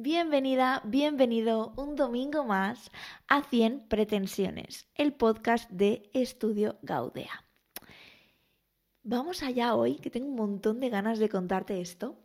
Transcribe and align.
Bienvenida, 0.00 0.80
bienvenido 0.84 1.72
un 1.76 1.96
domingo 1.96 2.44
más 2.44 2.92
a 3.26 3.42
100 3.42 3.88
pretensiones, 3.88 4.86
el 4.94 5.12
podcast 5.12 5.68
de 5.72 6.08
Estudio 6.14 6.78
Gaudea. 6.82 7.44
Vamos 9.02 9.42
allá 9.42 9.74
hoy, 9.74 9.96
que 9.96 10.08
tengo 10.08 10.28
un 10.28 10.36
montón 10.36 10.78
de 10.78 10.88
ganas 10.88 11.18
de 11.18 11.28
contarte 11.28 11.80
esto, 11.80 12.16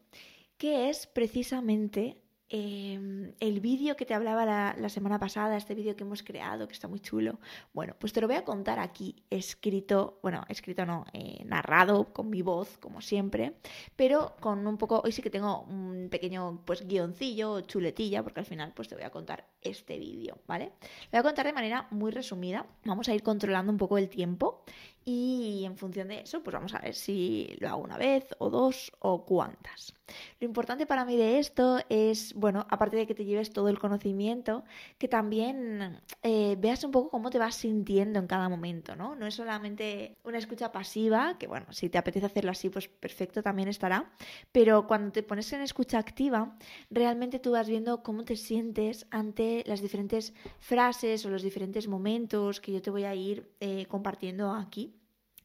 que 0.57 0.91
es 0.91 1.07
precisamente 1.07 2.22
Em, 2.49 3.33
el 3.39 3.59
vídeo 3.61 3.95
que 3.95 4.05
te 4.05 4.13
hablaba 4.13 4.45
la, 4.45 4.89
semana 4.89 5.19
pasada, 5.19 5.57
este 5.57 5.73
vídeo 5.75 5.95
que 5.95 6.03
hemos 6.03 6.21
creado, 6.23 6.67
que 6.67 6.73
está 6.73 6.87
muy 6.87 6.99
chulo, 6.99 7.39
bueno, 7.73 7.95
pues 7.99 8.13
te 8.13 8.21
lo 8.21 8.27
voy 8.27 8.35
a 8.35 8.45
contar 8.45 8.79
aquí, 8.79 9.23
escrito, 9.29 10.19
bueno, 10.21 10.43
escrito 10.49 10.85
no, 10.85 11.05
eh, 11.13 11.43
narrado 11.45 12.13
con 12.13 12.29
mi 12.29 12.41
voz, 12.41 12.77
como 12.77 13.01
siempre, 13.01 13.55
pero 13.95 14.35
con 14.39 14.67
un 14.67 14.77
poco, 14.77 15.01
hoy 15.03 15.11
sí 15.11 15.21
que 15.21 15.29
tengo 15.31 15.61
un 15.63 16.09
pequeño, 16.11 16.61
pues, 16.65 16.87
guioncillo, 16.87 17.61
chuletilla, 17.61 18.23
porque 18.23 18.41
al 18.41 18.45
final, 18.45 18.73
pues, 18.75 18.87
te 18.87 18.95
voy 18.95 19.03
a 19.03 19.09
contar 19.09 19.47
este 19.63 19.97
vídeo, 19.97 20.37
¿vale? 20.47 20.73
Lo 21.11 21.11
voy 21.11 21.19
a 21.19 21.23
contar 21.23 21.45
de 21.45 21.53
manera 21.53 21.87
muy 21.91 22.11
resumida, 22.11 22.65
vamos 22.85 23.09
a 23.09 23.13
ir 23.13 23.23
controlando 23.23 23.71
un 23.71 23.77
poco 23.77 23.97
el 23.97 24.09
tiempo 24.09 24.63
y 25.05 25.63
en 25.65 25.75
función 25.75 26.07
de 26.07 26.21
eso, 26.21 26.41
pues 26.43 26.53
vamos 26.53 26.73
a 26.73 26.79
ver 26.79 26.95
si 26.95 27.55
lo 27.59 27.67
hago 27.67 27.83
una 27.83 27.97
vez 27.97 28.25
o 28.37 28.49
dos 28.49 28.91
o 28.99 29.25
cuántas. 29.25 29.93
Lo 30.39 30.45
importante 30.45 30.85
para 30.85 31.05
mí 31.05 31.17
de 31.17 31.39
esto 31.39 31.79
es, 31.89 32.33
bueno, 32.35 32.65
aparte 32.69 32.97
de 32.97 33.07
que 33.07 33.15
te 33.15 33.25
lleves 33.25 33.51
todo 33.51 33.67
el 33.69 33.79
conocimiento, 33.79 34.63
que 34.97 35.07
también 35.07 36.01
eh, 36.21 36.55
veas 36.57 36.83
un 36.83 36.91
poco 36.91 37.09
cómo 37.09 37.29
te 37.29 37.39
vas 37.39 37.55
sintiendo 37.55 38.19
en 38.19 38.27
cada 38.27 38.47
momento, 38.47 38.95
¿no? 38.95 39.15
No 39.15 39.25
es 39.25 39.35
solamente 39.35 40.15
una 40.23 40.37
escucha 40.37 40.71
pasiva, 40.71 41.37
que 41.37 41.47
bueno, 41.47 41.65
si 41.71 41.89
te 41.89 41.97
apetece 41.97 42.25
hacerlo 42.25 42.51
así, 42.51 42.69
pues 42.69 42.87
perfecto, 42.87 43.43
también 43.43 43.67
estará, 43.67 44.11
pero 44.51 44.87
cuando 44.87 45.11
te 45.11 45.23
pones 45.23 45.51
en 45.53 45.61
escucha 45.61 45.99
activa, 45.99 46.57
realmente 46.89 47.39
tú 47.39 47.51
vas 47.51 47.67
viendo 47.67 48.03
cómo 48.03 48.23
te 48.23 48.35
sientes 48.35 49.05
ante 49.09 49.52
las 49.67 49.81
diferentes 49.81 50.33
frases 50.59 51.25
o 51.25 51.29
los 51.29 51.43
diferentes 51.43 51.87
momentos 51.87 52.59
que 52.59 52.71
yo 52.71 52.81
te 52.81 52.89
voy 52.89 53.03
a 53.03 53.13
ir 53.13 53.51
eh, 53.59 53.85
compartiendo 53.87 54.51
aquí. 54.51 54.95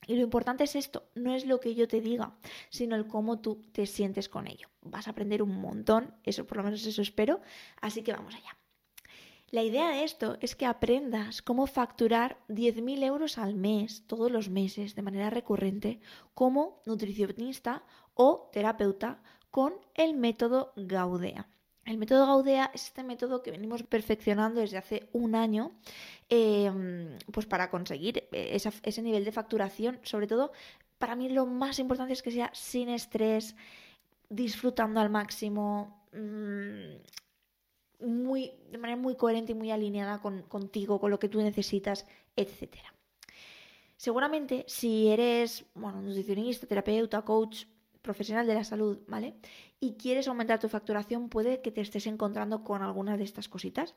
Y 0.06 0.14
lo 0.14 0.22
importante 0.22 0.64
es 0.64 0.74
esto, 0.74 1.10
no 1.14 1.34
es 1.34 1.44
lo 1.44 1.60
que 1.60 1.74
yo 1.74 1.86
te 1.86 2.00
diga, 2.00 2.34
sino 2.70 2.96
el 2.96 3.06
cómo 3.06 3.40
tú 3.40 3.62
te 3.72 3.84
sientes 3.84 4.28
con 4.28 4.46
ello. 4.46 4.68
Vas 4.80 5.06
a 5.06 5.10
aprender 5.10 5.42
un 5.42 5.60
montón, 5.60 6.14
eso 6.24 6.46
por 6.46 6.56
lo 6.56 6.62
menos 6.62 6.86
eso 6.86 7.02
espero, 7.02 7.42
así 7.80 8.02
que 8.02 8.12
vamos 8.12 8.34
allá. 8.34 8.56
La 9.50 9.62
idea 9.62 9.88
de 9.88 10.04
esto 10.04 10.36
es 10.40 10.54
que 10.54 10.66
aprendas 10.66 11.40
cómo 11.40 11.66
facturar 11.66 12.38
10.000 12.48 13.02
euros 13.02 13.38
al 13.38 13.54
mes, 13.54 14.04
todos 14.06 14.30
los 14.30 14.50
meses, 14.50 14.94
de 14.94 15.02
manera 15.02 15.30
recurrente, 15.30 16.00
como 16.34 16.82
nutricionista 16.84 17.82
o 18.14 18.50
terapeuta 18.52 19.22
con 19.50 19.74
el 19.94 20.14
método 20.14 20.72
Gaudea. 20.76 21.48
El 21.88 21.96
método 21.96 22.26
Gaudea 22.26 22.70
es 22.74 22.84
este 22.84 23.02
método 23.02 23.42
que 23.42 23.50
venimos 23.50 23.82
perfeccionando 23.82 24.60
desde 24.60 24.76
hace 24.76 25.08
un 25.14 25.34
año 25.34 25.72
em, 26.28 27.16
pues 27.32 27.46
para 27.46 27.70
conseguir 27.70 28.28
ese 28.30 29.00
nivel 29.02 29.24
de 29.24 29.32
facturación. 29.32 29.98
Sobre 30.02 30.26
todo, 30.26 30.52
para 30.98 31.16
mí 31.16 31.30
lo 31.30 31.46
más 31.46 31.78
importante 31.78 32.12
es 32.12 32.20
que 32.20 32.30
sea 32.30 32.50
sin 32.52 32.90
estrés, 32.90 33.56
disfrutando 34.28 35.00
al 35.00 35.08
máximo, 35.08 36.04
mm, 36.12 38.04
muy, 38.06 38.52
de 38.70 38.76
manera 38.76 39.00
muy 39.00 39.16
coherente 39.16 39.52
y 39.52 39.54
muy 39.54 39.70
alineada 39.70 40.20
contigo, 40.20 41.00
con 41.00 41.10
lo 41.10 41.18
que 41.18 41.30
tú 41.30 41.40
necesitas, 41.40 42.06
etc. 42.36 42.76
Seguramente 43.96 44.66
si 44.68 45.08
eres 45.08 45.64
nutricionista, 45.74 46.66
terapeuta, 46.66 47.22
coach, 47.22 47.64
profesional 48.02 48.46
de 48.46 48.54
la 48.54 48.64
salud, 48.64 48.98
¿vale? 49.06 49.34
Y 49.80 49.94
quieres 49.94 50.28
aumentar 50.28 50.58
tu 50.58 50.68
facturación, 50.68 51.28
puede 51.28 51.60
que 51.60 51.70
te 51.70 51.80
estés 51.80 52.06
encontrando 52.06 52.64
con 52.64 52.82
algunas 52.82 53.18
de 53.18 53.24
estas 53.24 53.48
cositas. 53.48 53.94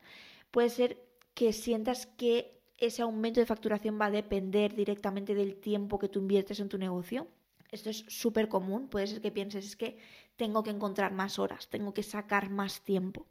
Puede 0.51 0.69
ser 0.69 0.97
que 1.33 1.53
sientas 1.53 2.05
que 2.05 2.61
ese 2.77 3.03
aumento 3.03 3.39
de 3.39 3.45
facturación 3.45 3.99
va 3.99 4.07
a 4.07 4.11
depender 4.11 4.75
directamente 4.75 5.35
del 5.35 5.55
tiempo 5.55 5.99
que 5.99 6.09
tú 6.09 6.19
inviertes 6.19 6.59
en 6.59 6.69
tu 6.69 6.77
negocio. 6.77 7.27
Esto 7.71 7.89
es 7.89 8.03
súper 8.09 8.49
común, 8.49 8.89
puede 8.89 9.07
ser 9.07 9.21
que 9.21 9.31
pienses 9.31 9.65
es 9.65 9.75
que 9.75 9.97
tengo 10.35 10.63
que 10.63 10.71
encontrar 10.71 11.13
más 11.13 11.39
horas, 11.39 11.69
tengo 11.69 11.93
que 11.93 12.03
sacar 12.03 12.49
más 12.49 12.81
tiempo. 12.81 13.27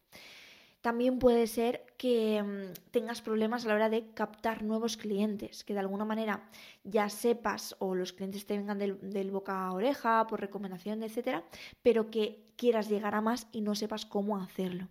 También 0.80 1.18
puede 1.18 1.46
ser 1.46 1.84
que 1.98 2.42
mm, 2.42 2.90
tengas 2.90 3.20
problemas 3.20 3.64
a 3.64 3.68
la 3.68 3.74
hora 3.74 3.90
de 3.90 4.12
captar 4.14 4.62
nuevos 4.62 4.96
clientes, 4.96 5.62
que 5.64 5.74
de 5.74 5.80
alguna 5.80 6.06
manera 6.06 6.48
ya 6.84 7.08
sepas 7.10 7.76
o 7.78 7.94
los 7.94 8.12
clientes 8.14 8.46
te 8.46 8.56
vengan 8.56 8.78
del, 8.78 9.30
boca 9.30 9.66
a 9.66 9.72
oreja 9.72 10.26
por 10.26 10.40
recomendación, 10.40 11.02
etcétera, 11.02 11.44
pero 11.82 12.10
que 12.10 12.46
quieras 12.56 12.88
llegar 12.88 13.14
a 13.14 13.20
más 13.20 13.46
y 13.52 13.60
no 13.60 13.74
sepas 13.74 14.06
cómo 14.06 14.38
hacerlo. 14.38 14.88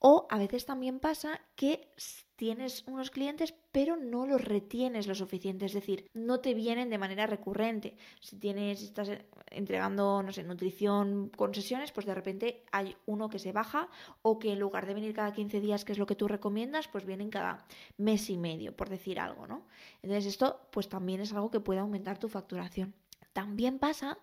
O 0.00 0.26
a 0.30 0.38
veces 0.38 0.64
también 0.64 1.00
pasa 1.00 1.40
que 1.56 1.92
tienes 2.36 2.84
unos 2.86 3.10
clientes 3.10 3.52
pero 3.72 3.96
no 3.96 4.26
los 4.26 4.44
retienes 4.44 5.08
lo 5.08 5.14
suficiente, 5.14 5.66
es 5.66 5.72
decir, 5.72 6.08
no 6.14 6.40
te 6.40 6.54
vienen 6.54 6.88
de 6.88 6.96
manera 6.96 7.26
recurrente. 7.26 7.96
Si 8.20 8.38
tienes, 8.38 8.82
estás 8.82 9.10
entregando, 9.50 10.22
no 10.22 10.32
sé, 10.32 10.44
nutrición 10.44 11.30
con 11.36 11.52
sesiones, 11.52 11.90
pues 11.90 12.06
de 12.06 12.14
repente 12.14 12.64
hay 12.70 12.96
uno 13.06 13.28
que 13.28 13.40
se 13.40 13.52
baja 13.52 13.88
o 14.22 14.38
que 14.38 14.52
en 14.52 14.60
lugar 14.60 14.86
de 14.86 14.94
venir 14.94 15.14
cada 15.14 15.32
15 15.32 15.60
días, 15.60 15.84
que 15.84 15.92
es 15.92 15.98
lo 15.98 16.06
que 16.06 16.14
tú 16.14 16.28
recomiendas, 16.28 16.86
pues 16.88 17.04
vienen 17.04 17.30
cada 17.30 17.66
mes 17.96 18.30
y 18.30 18.38
medio, 18.38 18.76
por 18.76 18.88
decir 18.88 19.18
algo, 19.18 19.46
¿no? 19.46 19.66
Entonces 20.02 20.26
esto 20.26 20.60
pues 20.70 20.88
también 20.88 21.20
es 21.20 21.32
algo 21.32 21.50
que 21.50 21.60
puede 21.60 21.80
aumentar 21.80 22.18
tu 22.18 22.28
facturación. 22.28 22.94
También 23.32 23.78
pasa 23.78 24.18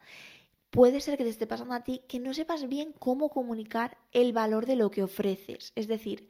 puede 0.76 1.00
ser 1.00 1.18
que 1.18 1.24
te 1.24 1.30
esté 1.30 1.48
pasando 1.48 1.74
a 1.74 1.84
ti 1.84 2.02
que 2.08 2.20
no 2.20 2.34
sepas 2.34 2.68
bien 2.68 2.94
cómo 3.00 3.30
comunicar 3.30 3.98
el 4.12 4.34
valor 4.34 4.66
de 4.66 4.76
lo 4.76 4.92
que 4.92 5.04
ofreces. 5.04 5.72
Es 5.76 5.88
decir, 5.88 6.28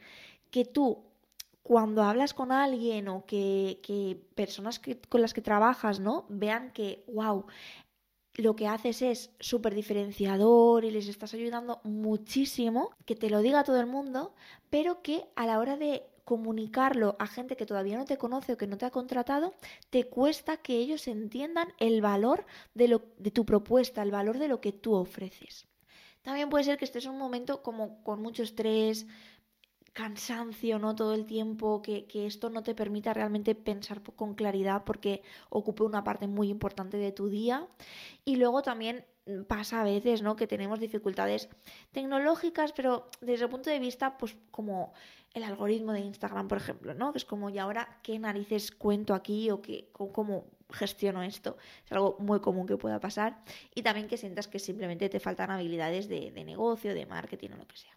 que 0.51 0.65
tú 0.65 1.03
cuando 1.63 2.03
hablas 2.03 2.35
con 2.35 2.51
alguien 2.51 3.07
o 3.07 3.25
que, 3.25 4.21
personas 4.35 4.79
con 5.09 5.21
las 5.21 5.33
que 5.33 5.41
trabajas, 5.41 5.99
¿no? 5.99 6.27
Vean 6.29 6.71
que, 6.71 7.03
wow, 7.07 7.47
lo 8.35 8.55
que 8.55 8.67
haces 8.67 9.01
es 9.01 9.31
súper 9.39 9.73
diferenciador 9.73 10.85
y 10.85 10.91
les 10.91 11.07
estás 11.07 11.33
ayudando 11.33 11.81
muchísimo, 11.83 12.91
que 13.05 13.15
te 13.15 13.31
lo 13.31 13.41
diga 13.41 13.63
todo 13.63 13.79
el 13.79 13.87
mundo, 13.87 14.35
pero 14.69 15.01
que 15.01 15.25
a 15.35 15.47
la 15.47 15.57
hora 15.57 15.75
de 15.75 16.03
comunicarlo 16.25 17.15
a 17.19 17.27
gente 17.27 17.55
que 17.55 17.65
todavía 17.65 17.97
no 17.97 18.05
te 18.05 18.17
conoce 18.17 18.53
o 18.53 18.57
que 18.57 18.67
no 18.67 18.77
te 18.77 18.85
ha 18.85 18.91
contratado, 18.91 19.53
te 19.91 20.09
cuesta 20.09 20.57
que 20.57 20.77
ellos 20.77 21.07
entiendan 21.07 21.69
el 21.79 22.01
valor 22.01 22.45
de, 22.73 22.87
lo, 22.87 23.03
de 23.17 23.31
tu 23.31 23.45
propuesta, 23.45 24.01
el 24.01 24.11
valor 24.11 24.39
de 24.39 24.47
lo 24.47 24.59
que 24.59 24.73
tú 24.73 24.95
ofreces. 24.95 25.67
También 26.23 26.49
puede 26.49 26.63
ser 26.63 26.77
que 26.77 26.85
estés 26.85 27.05
en 27.05 27.11
un 27.11 27.19
momento 27.19 27.61
como 27.61 28.03
con 28.03 28.21
mucho 28.21 28.41
estrés, 28.41 29.05
cansancio, 29.93 30.79
¿no? 30.79 30.95
Todo 30.95 31.13
el 31.13 31.25
tiempo, 31.25 31.81
que, 31.81 32.05
que, 32.05 32.25
esto 32.25 32.49
no 32.49 32.63
te 32.63 32.75
permita 32.75 33.13
realmente 33.13 33.55
pensar 33.55 34.01
con 34.01 34.33
claridad 34.33 34.83
porque 34.83 35.21
ocupe 35.49 35.83
una 35.83 36.03
parte 36.03 36.27
muy 36.27 36.49
importante 36.49 36.97
de 36.97 37.11
tu 37.11 37.29
día. 37.29 37.67
Y 38.25 38.35
luego 38.37 38.63
también 38.63 39.05
pasa 39.47 39.81
a 39.81 39.83
veces, 39.83 40.21
¿no? 40.21 40.35
Que 40.35 40.47
tenemos 40.47 40.79
dificultades 40.79 41.49
tecnológicas, 41.91 42.73
pero 42.73 43.09
desde 43.21 43.45
el 43.45 43.49
punto 43.49 43.69
de 43.69 43.79
vista, 43.79 44.17
pues 44.17 44.35
como 44.51 44.93
el 45.35 45.43
algoritmo 45.43 45.91
de 45.91 45.99
Instagram, 45.99 46.47
por 46.47 46.57
ejemplo, 46.57 46.93
¿no? 46.93 47.11
Que 47.11 47.19
es 47.19 47.25
como, 47.25 47.49
¿y 47.49 47.59
ahora 47.59 47.99
qué 48.01 48.17
narices 48.17 48.71
cuento 48.71 49.13
aquí 49.13 49.51
o 49.51 49.61
qué, 49.61 49.89
cómo 49.91 50.45
gestiono 50.71 51.21
esto? 51.23 51.57
Es 51.85 51.91
algo 51.91 52.15
muy 52.19 52.39
común 52.39 52.65
que 52.65 52.77
pueda 52.77 52.99
pasar. 53.01 53.43
Y 53.75 53.83
también 53.83 54.07
que 54.07 54.17
sientas 54.17 54.47
que 54.47 54.59
simplemente 54.59 55.09
te 55.09 55.19
faltan 55.19 55.51
habilidades 55.51 56.07
de, 56.07 56.31
de 56.31 56.43
negocio, 56.45 56.93
de 56.93 57.05
marketing 57.05 57.49
o 57.51 57.57
lo 57.57 57.67
que 57.67 57.77
sea. 57.77 57.95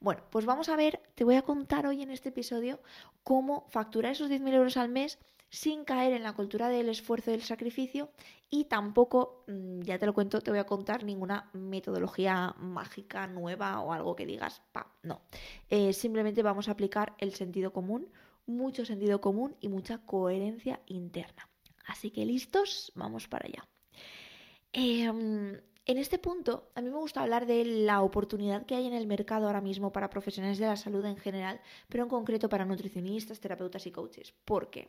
Bueno, 0.00 0.22
pues 0.30 0.44
vamos 0.44 0.68
a 0.68 0.76
ver, 0.76 1.00
te 1.14 1.24
voy 1.24 1.36
a 1.36 1.42
contar 1.42 1.86
hoy 1.86 2.02
en 2.02 2.10
este 2.10 2.30
episodio 2.30 2.80
cómo 3.22 3.66
facturar 3.68 4.12
esos 4.12 4.30
10.000 4.30 4.54
euros 4.54 4.76
al 4.76 4.88
mes 4.88 5.18
sin 5.54 5.84
caer 5.84 6.12
en 6.12 6.24
la 6.24 6.32
cultura 6.32 6.68
del 6.68 6.88
esfuerzo 6.88 7.30
y 7.30 7.34
del 7.34 7.42
sacrificio 7.42 8.10
y 8.50 8.64
tampoco, 8.64 9.44
mm, 9.46 9.82
ya 9.82 9.98
te 9.98 10.06
lo 10.06 10.12
cuento, 10.12 10.40
te 10.40 10.50
voy 10.50 10.58
a 10.58 10.66
contar 10.66 11.04
ninguna 11.04 11.48
metodología 11.52 12.54
mágica 12.58 13.26
nueva 13.28 13.80
o 13.80 13.92
algo 13.92 14.16
que 14.16 14.26
digas, 14.26 14.62
pa, 14.72 14.92
no. 15.02 15.22
Eh, 15.70 15.92
simplemente 15.92 16.42
vamos 16.42 16.68
a 16.68 16.72
aplicar 16.72 17.14
el 17.18 17.34
sentido 17.34 17.72
común, 17.72 18.08
mucho 18.46 18.84
sentido 18.84 19.20
común 19.20 19.56
y 19.60 19.68
mucha 19.68 19.98
coherencia 19.98 20.80
interna. 20.86 21.48
Así 21.86 22.10
que 22.10 22.24
listos, 22.24 22.92
vamos 22.94 23.28
para 23.28 23.46
allá. 23.46 23.68
Em, 24.72 25.60
en 25.86 25.98
este 25.98 26.18
punto, 26.18 26.70
a 26.74 26.80
mí 26.80 26.88
me 26.88 26.96
gusta 26.96 27.22
hablar 27.22 27.46
de 27.46 27.64
la 27.64 28.02
oportunidad 28.02 28.64
que 28.64 28.74
hay 28.74 28.86
en 28.86 28.94
el 28.94 29.06
mercado 29.06 29.46
ahora 29.46 29.60
mismo 29.60 29.92
para 29.92 30.08
profesionales 30.08 30.58
de 30.58 30.66
la 30.66 30.76
salud 30.76 31.04
en 31.04 31.18
general, 31.18 31.60
pero 31.88 32.04
en 32.04 32.08
concreto 32.08 32.48
para 32.48 32.64
nutricionistas, 32.64 33.40
terapeutas 33.40 33.86
y 33.86 33.92
coaches. 33.92 34.32
¿Por 34.44 34.70
qué? 34.70 34.88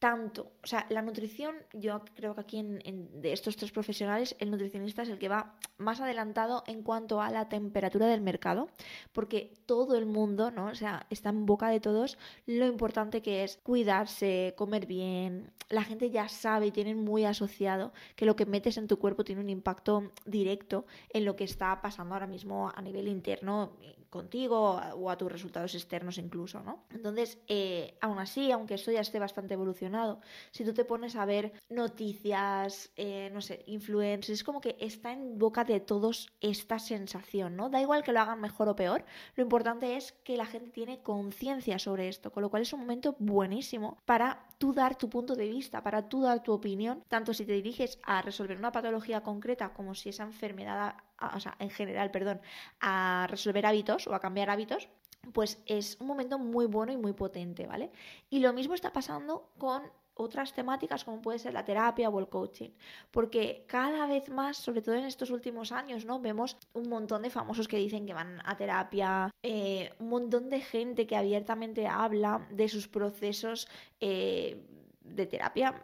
Tanto, 0.00 0.50
o 0.64 0.66
sea, 0.66 0.86
la 0.88 1.02
nutrición, 1.02 1.54
yo 1.74 2.02
creo 2.16 2.34
que 2.34 2.40
aquí 2.40 2.58
en, 2.58 3.20
de 3.20 3.32
estos 3.32 3.56
tres 3.56 3.70
profesionales, 3.70 4.34
el 4.38 4.50
nutricionista 4.50 5.02
es 5.02 5.10
el 5.10 5.18
que 5.18 5.28
va 5.28 5.54
más 5.76 6.00
adelantado 6.00 6.64
en 6.66 6.82
cuanto 6.82 7.20
a 7.20 7.30
la 7.30 7.50
temperatura 7.50 8.06
del 8.06 8.22
mercado, 8.22 8.68
porque 9.12 9.52
todo 9.66 9.96
el 9.98 10.06
mundo, 10.06 10.50
¿no? 10.50 10.66
O 10.68 10.74
sea, 10.74 11.06
está 11.10 11.28
en 11.28 11.44
boca 11.44 11.68
de 11.68 11.80
todos 11.80 12.16
lo 12.46 12.66
importante 12.66 13.20
que 13.20 13.44
es 13.44 13.58
cuidarse, 13.62 14.54
comer 14.56 14.86
bien. 14.86 15.52
La 15.68 15.84
gente 15.84 16.10
ya 16.10 16.28
sabe 16.28 16.68
y 16.68 16.70
tienen 16.72 17.04
muy 17.04 17.26
asociado 17.26 17.92
que 18.16 18.24
lo 18.24 18.36
que 18.36 18.46
metes 18.46 18.78
en 18.78 18.88
tu 18.88 18.98
cuerpo 18.98 19.22
tiene 19.22 19.42
un 19.42 19.50
impacto 19.50 20.12
directo 20.24 20.86
en 21.10 21.26
lo 21.26 21.36
que 21.36 21.44
está 21.44 21.78
pasando 21.82 22.14
ahora 22.14 22.26
mismo 22.26 22.72
a 22.74 22.80
nivel 22.80 23.06
interno 23.06 23.76
contigo 24.10 24.80
o 24.94 25.10
a 25.10 25.16
tus 25.16 25.30
resultados 25.30 25.74
externos 25.74 26.18
incluso, 26.18 26.62
¿no? 26.62 26.84
Entonces, 26.90 27.38
eh, 27.46 27.96
aún 28.00 28.18
así, 28.18 28.50
aunque 28.50 28.74
esto 28.74 28.90
ya 28.90 29.00
esté 29.00 29.18
bastante 29.18 29.54
evolucionado, 29.54 30.20
si 30.50 30.64
tú 30.64 30.74
te 30.74 30.84
pones 30.84 31.16
a 31.16 31.24
ver 31.24 31.52
noticias, 31.68 32.90
eh, 32.96 33.30
no 33.32 33.40
sé, 33.40 33.62
influencers, 33.66 34.40
es 34.40 34.44
como 34.44 34.60
que 34.60 34.76
está 34.80 35.12
en 35.12 35.38
boca 35.38 35.64
de 35.64 35.80
todos 35.80 36.32
esta 36.40 36.78
sensación, 36.78 37.56
¿no? 37.56 37.70
Da 37.70 37.80
igual 37.80 38.02
que 38.02 38.12
lo 38.12 38.20
hagan 38.20 38.40
mejor 38.40 38.68
o 38.68 38.76
peor, 38.76 39.04
lo 39.36 39.42
importante 39.42 39.96
es 39.96 40.12
que 40.24 40.36
la 40.36 40.46
gente 40.46 40.70
tiene 40.70 41.02
conciencia 41.02 41.78
sobre 41.78 42.08
esto, 42.08 42.32
con 42.32 42.42
lo 42.42 42.50
cual 42.50 42.62
es 42.62 42.72
un 42.72 42.80
momento 42.80 43.14
buenísimo 43.18 43.98
para 44.04 44.46
tú 44.58 44.74
dar 44.74 44.96
tu 44.96 45.08
punto 45.08 45.36
de 45.36 45.48
vista, 45.48 45.82
para 45.82 46.08
tú 46.08 46.22
dar 46.22 46.42
tu 46.42 46.52
opinión, 46.52 47.02
tanto 47.08 47.32
si 47.32 47.46
te 47.46 47.52
diriges 47.52 47.98
a 48.02 48.22
resolver 48.22 48.58
una 48.58 48.72
patología 48.72 49.22
concreta 49.22 49.72
como 49.72 49.94
si 49.94 50.10
esa 50.10 50.24
enfermedad, 50.24 50.96
o 51.34 51.40
sea, 51.40 51.56
en 51.58 51.70
general, 51.70 52.10
perdón, 52.10 52.40
a 52.80 53.26
resolver 53.28 53.66
hábitos 53.66 54.06
o 54.06 54.14
a 54.14 54.20
cambiar 54.20 54.50
hábitos, 54.50 54.88
pues 55.32 55.62
es 55.66 55.96
un 56.00 56.06
momento 56.06 56.38
muy 56.38 56.66
bueno 56.66 56.92
y 56.92 56.96
muy 56.96 57.12
potente, 57.12 57.66
¿vale? 57.66 57.90
Y 58.30 58.40
lo 58.40 58.52
mismo 58.52 58.74
está 58.74 58.92
pasando 58.92 59.50
con 59.58 59.82
otras 60.14 60.52
temáticas 60.52 61.04
como 61.04 61.22
puede 61.22 61.38
ser 61.38 61.54
la 61.54 61.64
terapia 61.64 62.08
o 62.10 62.18
el 62.20 62.28
coaching, 62.28 62.70
porque 63.10 63.64
cada 63.66 64.06
vez 64.06 64.28
más, 64.28 64.56
sobre 64.56 64.82
todo 64.82 64.94
en 64.94 65.04
estos 65.04 65.30
últimos 65.30 65.72
años, 65.72 66.04
¿no? 66.04 66.20
Vemos 66.20 66.56
un 66.74 66.88
montón 66.88 67.22
de 67.22 67.30
famosos 67.30 67.68
que 67.68 67.78
dicen 67.78 68.06
que 68.06 68.14
van 68.14 68.40
a 68.44 68.56
terapia, 68.56 69.30
eh, 69.42 69.92
un 69.98 70.08
montón 70.08 70.50
de 70.50 70.60
gente 70.60 71.06
que 71.06 71.16
abiertamente 71.16 71.86
habla 71.86 72.46
de 72.50 72.68
sus 72.68 72.88
procesos 72.88 73.68
eh, 74.00 74.62
de 75.00 75.26
terapia, 75.26 75.82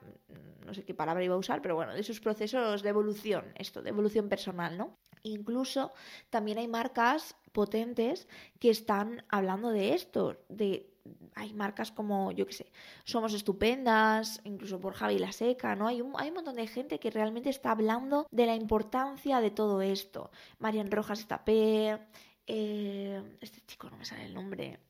no 0.67 0.75
sé 0.75 0.85
qué 0.85 0.95
palabra 0.95 1.25
iba 1.25 1.35
a 1.35 1.39
usar, 1.39 1.63
pero 1.63 1.77
bueno, 1.77 1.95
de 1.95 2.03
sus 2.03 2.21
procesos 2.21 2.83
de 2.83 2.89
evolución, 2.89 3.53
esto, 3.55 3.83
de 3.83 3.91
evolución 3.91 4.29
personal, 4.29 4.77
¿no? 4.77 4.99
Incluso 5.23 5.93
también 6.29 6.59
hay 6.59 6.69
marcas 6.69 7.37
potentes 7.53 8.29
que 8.59 8.71
están 8.71 9.25
hablando 9.29 9.71
de 9.71 9.95
esto, 9.95 10.45
de 10.49 10.93
hay 11.35 11.55
marcas 11.55 11.93
como, 11.93 12.33
yo 12.33 12.47
qué 12.47 12.53
sé, 12.53 12.73
Somos 13.05 13.33
Estupendas, 13.33 14.41
incluso 14.45 14.81
por 14.81 14.95
Javi 14.95 15.19
La 15.19 15.33
Seca, 15.33 15.77
¿no? 15.77 15.87
Hay 15.87 16.01
un, 16.01 16.13
hay 16.17 16.29
un 16.29 16.35
montón 16.35 16.57
de 16.57 16.67
gente 16.67 16.99
que 16.99 17.11
realmente 17.11 17.51
está 17.51 17.71
hablando 17.71 18.27
de 18.31 18.47
la 18.47 18.57
importancia 18.57 19.41
de 19.41 19.51
todo 19.51 19.83
esto. 19.83 20.31
Marian 20.59 20.91
Rojas 20.91 21.27
Tapé, 21.27 21.99
eh, 22.47 23.39
este 23.41 23.61
chico 23.67 23.89
no 23.91 23.97
me 23.97 24.05
sale 24.05 24.25
el 24.25 24.35
nombre. 24.35 24.81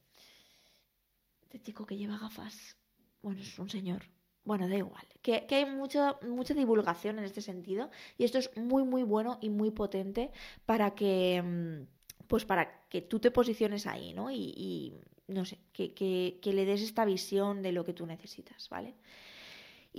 Este 1.43 1.61
chico 1.61 1.84
que 1.87 1.96
lleva 1.96 2.19
gafas. 2.19 2.76
Bueno, 3.23 3.40
es 3.40 3.58
un 3.58 3.69
señor. 3.69 4.16
Bueno, 4.47 4.69
da 4.69 4.77
igual. 4.77 5.05
Que, 5.21 5.47
hay 5.51 5.67
mucha, 5.67 6.17
mucha 6.23 6.55
divulgación 6.55 7.19
en 7.19 7.25
este 7.25 7.43
sentido. 7.43 7.91
Y 8.17 8.25
esto 8.25 8.39
es 8.39 8.57
muy, 8.57 8.85
muy 8.85 9.03
bueno 9.03 9.39
y 9.43 9.51
muy 9.51 9.71
potente 9.71 10.31
para 10.65 10.95
que. 10.95 11.43
Mm, 11.43 11.87
pues 12.27 12.45
para 12.45 12.89
que 12.89 13.03
tú 13.03 13.21
te 13.21 13.31
posiciones 13.31 13.87
ahí, 13.87 14.13
¿no? 14.13 14.33
y 14.33 14.93
no 15.29 15.45
sé, 15.45 15.59
que, 15.73 15.93
que, 15.95 16.39
que, 16.43 16.53
le 16.53 16.65
des 16.65 16.83
esta 16.83 17.05
visión 17.05 17.63
de 17.63 17.73
lo 17.73 17.85
que 17.85 17.93
tú 17.93 18.07
necesitas, 18.07 18.69
¿vale? 18.69 18.95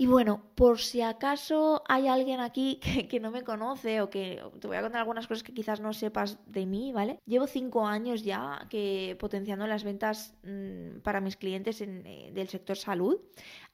Y 0.00 0.06
bueno, 0.06 0.44
por 0.54 0.78
si 0.78 1.02
acaso 1.02 1.82
hay 1.88 2.06
alguien 2.06 2.38
aquí 2.38 2.78
que, 3.10 3.18
no 3.18 3.32
me 3.32 3.42
conoce 3.42 4.00
o 4.00 4.08
que 4.08 4.40
te 4.60 4.68
voy 4.68 4.76
a 4.76 4.82
contar 4.82 5.00
algunas 5.00 5.26
cosas 5.26 5.42
que 5.42 5.52
quizás 5.52 5.80
no 5.80 5.92
sepas 5.92 6.38
de 6.46 6.66
mí, 6.66 6.92
¿vale? 6.92 7.18
Llevo 7.26 7.48
cinco 7.48 7.84
años 7.84 8.22
ya 8.22 8.64
que 8.70 9.16
potenciando 9.18 9.66
las 9.66 9.82
ventas 9.82 10.34
mm, 10.44 11.00
para 11.00 11.20
mis 11.20 11.36
clientes 11.36 11.80
en, 11.80 12.06
eh, 12.06 12.30
del 12.32 12.46
sector 12.46 12.76
salud. 12.76 13.18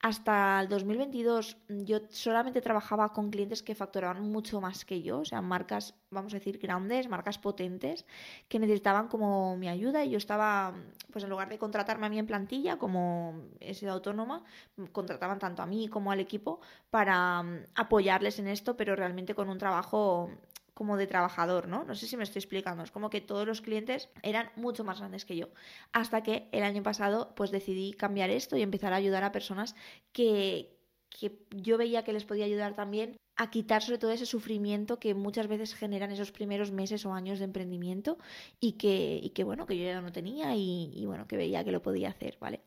Hasta 0.05 0.61
el 0.61 0.69
2022 0.69 1.57
yo 1.69 2.01
solamente 2.11 2.61
trabajaba 2.61 3.15
con 3.15 3.31
clientes 3.31 3.63
que 3.63 3.75
facturaban 3.75 4.31
mucho 4.31 4.61
más 4.61 4.85
que 4.85 5.01
yo, 5.01 5.21
o 5.21 5.25
sea, 5.25 5.41
marcas, 5.41 5.95
vamos 6.11 6.35
a 6.35 6.37
decir, 6.37 6.59
grandes, 6.59 7.09
marcas 7.09 7.39
potentes, 7.39 8.05
que 8.51 8.59
necesitaban 8.59 9.09
como 9.09 9.57
mi 9.57 9.67
ayuda 9.67 10.05
y 10.05 10.11
yo 10.11 10.19
estaba, 10.19 10.75
pues 11.11 11.25
en 11.25 11.31
lugar 11.31 11.49
de 11.49 11.59
contratarme 11.59 12.05
a 12.05 12.11
mí 12.11 12.19
en 12.19 12.27
plantilla 12.27 12.77
como 12.77 13.49
he 13.61 13.73
sido 13.73 13.93
autónoma, 13.93 14.45
contrataban 14.93 15.39
tanto 15.39 15.63
a 15.63 15.67
mí 15.67 15.89
como 15.89 16.13
al 16.13 16.21
equipo 16.21 16.61
para 16.91 17.43
mm, 17.43 17.61
apoyarles 17.75 18.39
en 18.39 18.49
esto, 18.49 18.77
pero 18.77 18.97
realmente 18.97 19.35
con 19.35 19.49
un 19.49 19.57
trabajo 19.57 20.29
como 20.75 20.97
de 20.97 21.07
trabajador, 21.07 21.69
¿no? 21.69 21.85
No 21.85 21.95
sé 21.95 22.07
si 22.07 22.17
me 22.17 22.25
estoy 22.25 22.41
explicando. 22.41 22.83
Es 22.83 22.91
como 22.91 23.09
que 23.09 23.21
todos 23.21 23.47
los 23.47 23.61
clientes 23.61 24.11
eran 24.23 24.51
mucho 24.57 24.85
más 24.85 24.99
grandes 24.99 25.25
que 25.25 25.37
yo. 25.37 25.49
Hasta 25.93 26.23
que 26.23 26.49
el 26.53 26.65
año 26.65 26.83
pasado, 26.83 27.33
pues 27.37 27.51
decidí 27.53 27.93
cambiar 27.93 28.31
esto 28.31 28.57
y 28.57 28.63
empezar 28.63 28.93
a 28.93 28.97
ayudar 28.97 29.23
a 29.23 29.33
personas 29.33 29.77
que, 30.13 30.77
que 31.09 31.39
yo 31.51 31.79
veía 31.79 32.03
que 32.03 32.13
les 32.13 32.25
podía 32.25 32.45
ayudar 32.45 32.75
también 32.75 33.17
a 33.37 33.51
quitar 33.51 33.83
sobre 33.83 33.99
todo 33.99 34.13
ese 34.13 34.27
sufrimiento 34.27 34.99
que 34.99 35.15
muchas 35.15 35.49
veces 35.49 35.75
generan 35.75 36.11
esos 36.13 36.31
primeros 36.31 36.71
meses 36.71 37.05
o 37.05 37.13
años 37.13 37.39
de 37.39 37.47
emprendimiento 37.47 38.19
y 38.61 38.73
que, 38.73 39.19
y 39.23 39.31
que 39.31 39.45
bueno, 39.45 39.67
que 39.67 39.77
yo 39.77 39.85
ya 39.85 40.01
no 40.01 40.13
tenía 40.13 40.55
y, 40.55 41.05
bueno, 41.07 41.27
que 41.27 41.37
veía 41.37 41.65
que 41.65 41.73
lo 41.73 41.83
podía 41.83 42.11
hacer, 42.11 42.37
¿vale? 42.41 42.61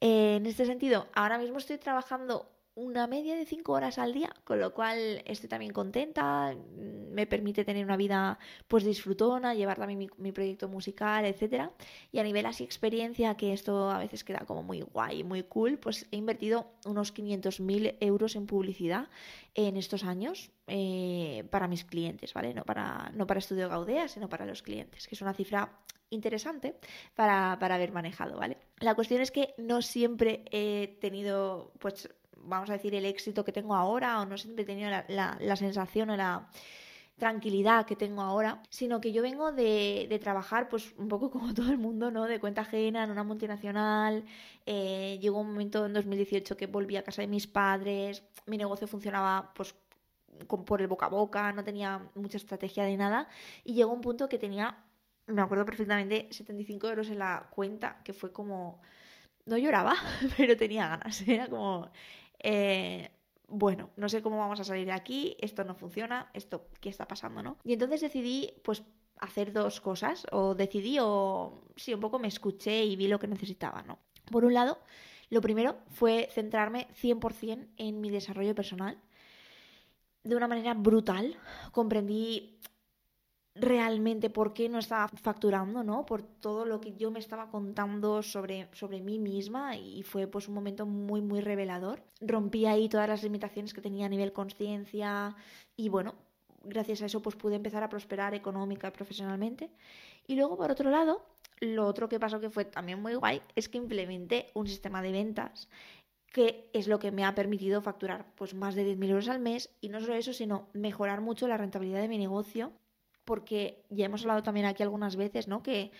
Eh, 0.00 0.36
en 0.36 0.46
este 0.46 0.66
sentido, 0.66 1.06
ahora 1.14 1.38
mismo 1.38 1.58
estoy 1.58 1.78
trabajando 1.78 2.53
una 2.76 3.06
media 3.06 3.36
de 3.36 3.46
cinco 3.46 3.72
horas 3.72 3.98
al 3.98 4.12
día, 4.12 4.34
con 4.42 4.58
lo 4.58 4.74
cual 4.74 5.22
estoy 5.26 5.48
también 5.48 5.72
contenta, 5.72 6.54
mm, 6.54 7.12
me 7.12 7.26
permite 7.26 7.64
tener 7.64 7.84
una 7.84 7.96
vida 7.96 8.38
pues 8.66 8.84
disfrutona, 8.84 9.54
llevar 9.54 9.78
también 9.78 10.10
mi, 10.18 10.32
proyecto 10.32 10.68
musical, 10.68 11.24
etcétera. 11.24 11.70
Y 12.10 12.18
a 12.18 12.24
nivel 12.24 12.46
así 12.46 12.64
experiencia, 12.64 13.36
que 13.36 13.52
esto 13.52 13.90
a 13.90 13.98
veces 13.98 14.24
queda 14.24 14.40
como 14.46 14.62
muy 14.62 14.80
guay, 14.80 15.22
muy 15.22 15.44
cool, 15.44 15.78
pues 15.78 16.06
he 16.10 16.16
invertido 16.16 16.66
unos 16.84 17.14
500.000 17.14 17.96
euros 18.00 18.34
en 18.34 18.46
publicidad 18.46 19.08
en 19.54 19.76
estos 19.76 20.02
años 20.02 20.50
eh, 20.66 21.44
para 21.50 21.68
mis 21.68 21.84
clientes, 21.84 22.34
¿vale? 22.34 22.54
No 22.54 22.64
para, 22.64 23.12
no 23.14 23.26
para 23.26 23.38
Estudio 23.38 23.68
Gaudea, 23.68 24.08
sino 24.08 24.28
para 24.28 24.46
los 24.46 24.62
clientes, 24.62 25.06
que 25.06 25.14
es 25.14 25.22
una 25.22 25.34
cifra 25.34 25.78
interesante 26.10 26.76
para, 27.14 27.56
para 27.60 27.76
haber 27.76 27.92
manejado, 27.92 28.38
¿vale? 28.38 28.58
La 28.78 28.94
cuestión 28.94 29.20
es 29.20 29.30
que 29.30 29.54
no 29.58 29.82
siempre 29.82 30.44
he 30.50 30.98
tenido 31.00 31.72
pues 31.78 32.08
vamos 32.46 32.70
a 32.70 32.74
decir, 32.74 32.94
el 32.94 33.04
éxito 33.04 33.44
que 33.44 33.52
tengo 33.52 33.74
ahora 33.74 34.20
o 34.20 34.26
no 34.26 34.36
siempre 34.38 34.62
he 34.64 34.66
tenido 34.66 34.90
la, 34.90 35.56
sensación 35.56 36.10
o 36.10 36.16
la 36.16 36.48
tranquilidad 37.16 37.86
que 37.86 37.96
tengo 37.96 38.22
ahora, 38.22 38.62
sino 38.70 39.00
que 39.00 39.12
yo 39.12 39.22
vengo 39.22 39.52
de, 39.52 40.18
trabajar 40.22 40.68
pues 40.68 40.94
un 40.98 41.08
poco 41.08 41.30
como 41.30 41.54
todo 41.54 41.70
el 41.70 41.78
mundo, 41.78 42.10
¿no? 42.10 42.24
De 42.24 42.40
cuenta 42.40 42.62
ajena 42.62 43.04
en 43.04 43.10
una 43.10 43.24
multinacional. 43.24 44.24
Eh, 44.66 45.18
llegó 45.20 45.40
un 45.40 45.48
momento 45.48 45.86
en 45.86 45.92
2018 45.92 46.56
que 46.56 46.66
volví 46.66 46.96
a 46.96 47.04
casa 47.04 47.22
de 47.22 47.28
mis 47.28 47.46
padres, 47.46 48.22
mi 48.46 48.58
negocio 48.58 48.86
funcionaba 48.86 49.52
pues 49.54 49.74
por 50.66 50.80
el 50.80 50.88
boca 50.88 51.06
a 51.06 51.08
boca, 51.08 51.52
no 51.52 51.64
tenía 51.64 52.00
mucha 52.14 52.36
estrategia 52.36 52.84
de 52.84 52.96
nada 52.96 53.28
y 53.64 53.74
llegó 53.74 53.92
un 53.92 54.00
punto 54.00 54.28
que 54.28 54.38
tenía, 54.38 54.76
me 55.26 55.42
acuerdo 55.42 55.64
perfectamente, 55.64 56.28
75 56.30 56.88
euros 56.88 57.08
en 57.08 57.18
la 57.18 57.48
cuenta, 57.50 58.00
que 58.04 58.12
fue 58.12 58.32
como... 58.32 58.80
No 59.46 59.58
lloraba, 59.58 59.94
pero 60.38 60.56
tenía 60.56 60.88
ganas. 60.88 61.20
Era 61.28 61.48
como, 61.48 61.90
eh, 62.44 63.10
bueno, 63.48 63.90
no 63.96 64.08
sé 64.08 64.22
cómo 64.22 64.38
vamos 64.38 64.60
a 64.60 64.64
salir 64.64 64.86
de 64.86 64.92
aquí, 64.92 65.36
esto 65.40 65.64
no 65.64 65.74
funciona, 65.74 66.30
esto, 66.34 66.68
¿qué 66.80 66.90
está 66.90 67.08
pasando, 67.08 67.42
no? 67.42 67.56
Y 67.64 67.72
entonces 67.72 68.02
decidí, 68.02 68.52
pues, 68.62 68.82
hacer 69.18 69.52
dos 69.52 69.80
cosas, 69.80 70.26
o 70.30 70.54
decidí, 70.54 70.98
o 71.00 71.62
sí, 71.76 71.94
un 71.94 72.00
poco 72.00 72.18
me 72.18 72.28
escuché 72.28 72.84
y 72.84 72.96
vi 72.96 73.08
lo 73.08 73.18
que 73.18 73.28
necesitaba, 73.28 73.82
¿no? 73.82 73.98
Por 74.30 74.44
un 74.44 74.52
lado, 74.52 74.78
lo 75.30 75.40
primero 75.40 75.78
fue 75.88 76.28
centrarme 76.32 76.86
100% 77.00 77.68
en 77.78 78.00
mi 78.00 78.10
desarrollo 78.10 78.54
personal 78.54 78.98
de 80.22 80.36
una 80.36 80.48
manera 80.48 80.74
brutal. 80.74 81.36
Comprendí 81.72 82.58
realmente 83.54 84.30
por 84.30 84.52
qué 84.52 84.68
no 84.68 84.78
estaba 84.78 85.08
facturando, 85.08 85.84
¿no? 85.84 86.04
Por 86.04 86.22
todo 86.22 86.64
lo 86.64 86.80
que 86.80 86.94
yo 86.96 87.10
me 87.10 87.20
estaba 87.20 87.50
contando 87.50 88.22
sobre, 88.22 88.68
sobre 88.72 89.00
mí 89.00 89.18
misma 89.18 89.76
y 89.76 90.02
fue 90.02 90.26
pues 90.26 90.48
un 90.48 90.54
momento 90.54 90.86
muy, 90.86 91.20
muy 91.20 91.40
revelador. 91.40 92.02
Rompí 92.20 92.66
ahí 92.66 92.88
todas 92.88 93.08
las 93.08 93.22
limitaciones 93.22 93.72
que 93.72 93.80
tenía 93.80 94.06
a 94.06 94.08
nivel 94.08 94.32
conciencia 94.32 95.36
y 95.76 95.88
bueno, 95.88 96.14
gracias 96.64 97.02
a 97.02 97.06
eso 97.06 97.22
pues 97.22 97.36
pude 97.36 97.54
empezar 97.54 97.82
a 97.84 97.88
prosperar 97.88 98.34
económica 98.34 98.88
y 98.88 98.90
profesionalmente. 98.90 99.70
Y 100.26 100.34
luego 100.34 100.56
por 100.56 100.72
otro 100.72 100.90
lado, 100.90 101.24
lo 101.60 101.86
otro 101.86 102.08
que 102.08 102.18
pasó 102.18 102.40
que 102.40 102.50
fue 102.50 102.64
también 102.64 103.00
muy 103.00 103.14
guay 103.14 103.40
es 103.54 103.68
que 103.68 103.78
implementé 103.78 104.50
un 104.54 104.66
sistema 104.66 105.00
de 105.00 105.12
ventas 105.12 105.68
que 106.32 106.68
es 106.72 106.88
lo 106.88 106.98
que 106.98 107.12
me 107.12 107.24
ha 107.24 107.36
permitido 107.36 107.80
facturar 107.80 108.26
pues 108.34 108.54
más 108.54 108.74
de 108.74 108.84
10.000 108.84 109.10
euros 109.10 109.28
al 109.28 109.38
mes 109.38 109.70
y 109.80 109.88
no 109.88 110.00
solo 110.00 110.14
eso, 110.14 110.32
sino 110.32 110.68
mejorar 110.72 111.20
mucho 111.20 111.46
la 111.46 111.56
rentabilidad 111.56 112.00
de 112.00 112.08
mi 112.08 112.18
negocio 112.18 112.72
porque 113.24 113.84
ya 113.90 114.06
hemos 114.06 114.22
hablado 114.22 114.42
también 114.42 114.66
aquí 114.66 114.82
algunas 114.82 115.16
veces, 115.16 115.48
¿no? 115.48 115.62
Que 115.62 115.90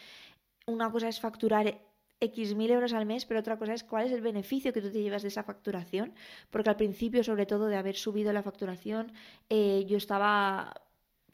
una 0.67 0.91
cosa 0.91 1.09
es 1.09 1.21
facturar 1.21 1.81
X 2.21 2.55
mil 2.55 2.71
euros 2.71 2.93
al 2.93 3.07
mes, 3.07 3.27
pero 3.27 3.41
otra 3.41 3.59
cosa 3.59 3.75
es 3.75 3.85
cuál 3.85 4.07
es 4.07 4.13
el 4.13 4.21
beneficio 4.21 4.73
que 4.73 4.81
tú 4.81 4.91
te 4.91 5.03
llevas 5.03 5.23
de 5.23 5.29
esa 5.29 5.43
facturación, 5.43 6.15
porque 6.51 6.71
al 6.71 6.77
principio, 6.77 7.23
sobre 7.25 7.47
todo 7.47 7.67
de 7.67 7.77
haber 7.77 7.97
subido 7.97 8.33
la 8.33 8.43
facturación, 8.43 9.13
eh, 9.51 9.85
yo 9.87 9.97
estaba 9.97 10.73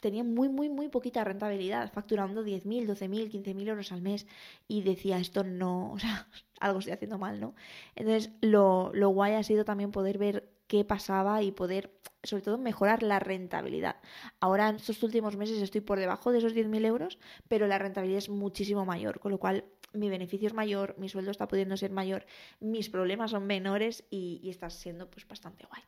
tenía 0.00 0.24
muy, 0.24 0.48
muy, 0.48 0.68
muy 0.68 0.88
poquita 0.88 1.24
rentabilidad, 1.24 1.92
facturando 1.92 2.42
10.000, 2.42 2.86
12.000, 2.86 3.30
15.000 3.30 3.68
euros 3.68 3.92
al 3.92 4.02
mes 4.02 4.26
y 4.66 4.82
decía, 4.82 5.18
esto 5.18 5.44
no, 5.44 5.92
o 5.92 5.98
sea, 5.98 6.26
algo 6.60 6.78
estoy 6.78 6.94
haciendo 6.94 7.18
mal, 7.18 7.40
¿no? 7.40 7.54
Entonces, 7.94 8.32
lo, 8.40 8.90
lo 8.94 9.10
guay 9.10 9.34
ha 9.34 9.42
sido 9.42 9.64
también 9.64 9.92
poder 9.92 10.18
ver 10.18 10.48
qué 10.70 10.84
pasaba 10.84 11.42
y 11.42 11.50
poder, 11.50 11.90
sobre 12.22 12.44
todo, 12.44 12.56
mejorar 12.56 13.02
la 13.02 13.18
rentabilidad. 13.18 13.96
Ahora, 14.38 14.68
en 14.68 14.76
estos 14.76 15.02
últimos 15.02 15.36
meses, 15.36 15.60
estoy 15.60 15.80
por 15.80 15.98
debajo 15.98 16.30
de 16.30 16.38
esos 16.38 16.54
10.000 16.54 16.86
euros, 16.86 17.18
pero 17.48 17.66
la 17.66 17.76
rentabilidad 17.76 18.18
es 18.18 18.28
muchísimo 18.28 18.84
mayor, 18.84 19.18
con 19.18 19.32
lo 19.32 19.38
cual 19.40 19.64
mi 19.92 20.08
beneficio 20.08 20.46
es 20.46 20.54
mayor, 20.54 20.94
mi 20.96 21.08
sueldo 21.08 21.32
está 21.32 21.48
pudiendo 21.48 21.76
ser 21.76 21.90
mayor, 21.90 22.24
mis 22.60 22.88
problemas 22.88 23.32
son 23.32 23.48
menores 23.48 24.04
y, 24.10 24.48
está 24.48 24.70
siendo 24.70 25.10
pues 25.10 25.26
bastante 25.26 25.66
guay. 25.66 25.82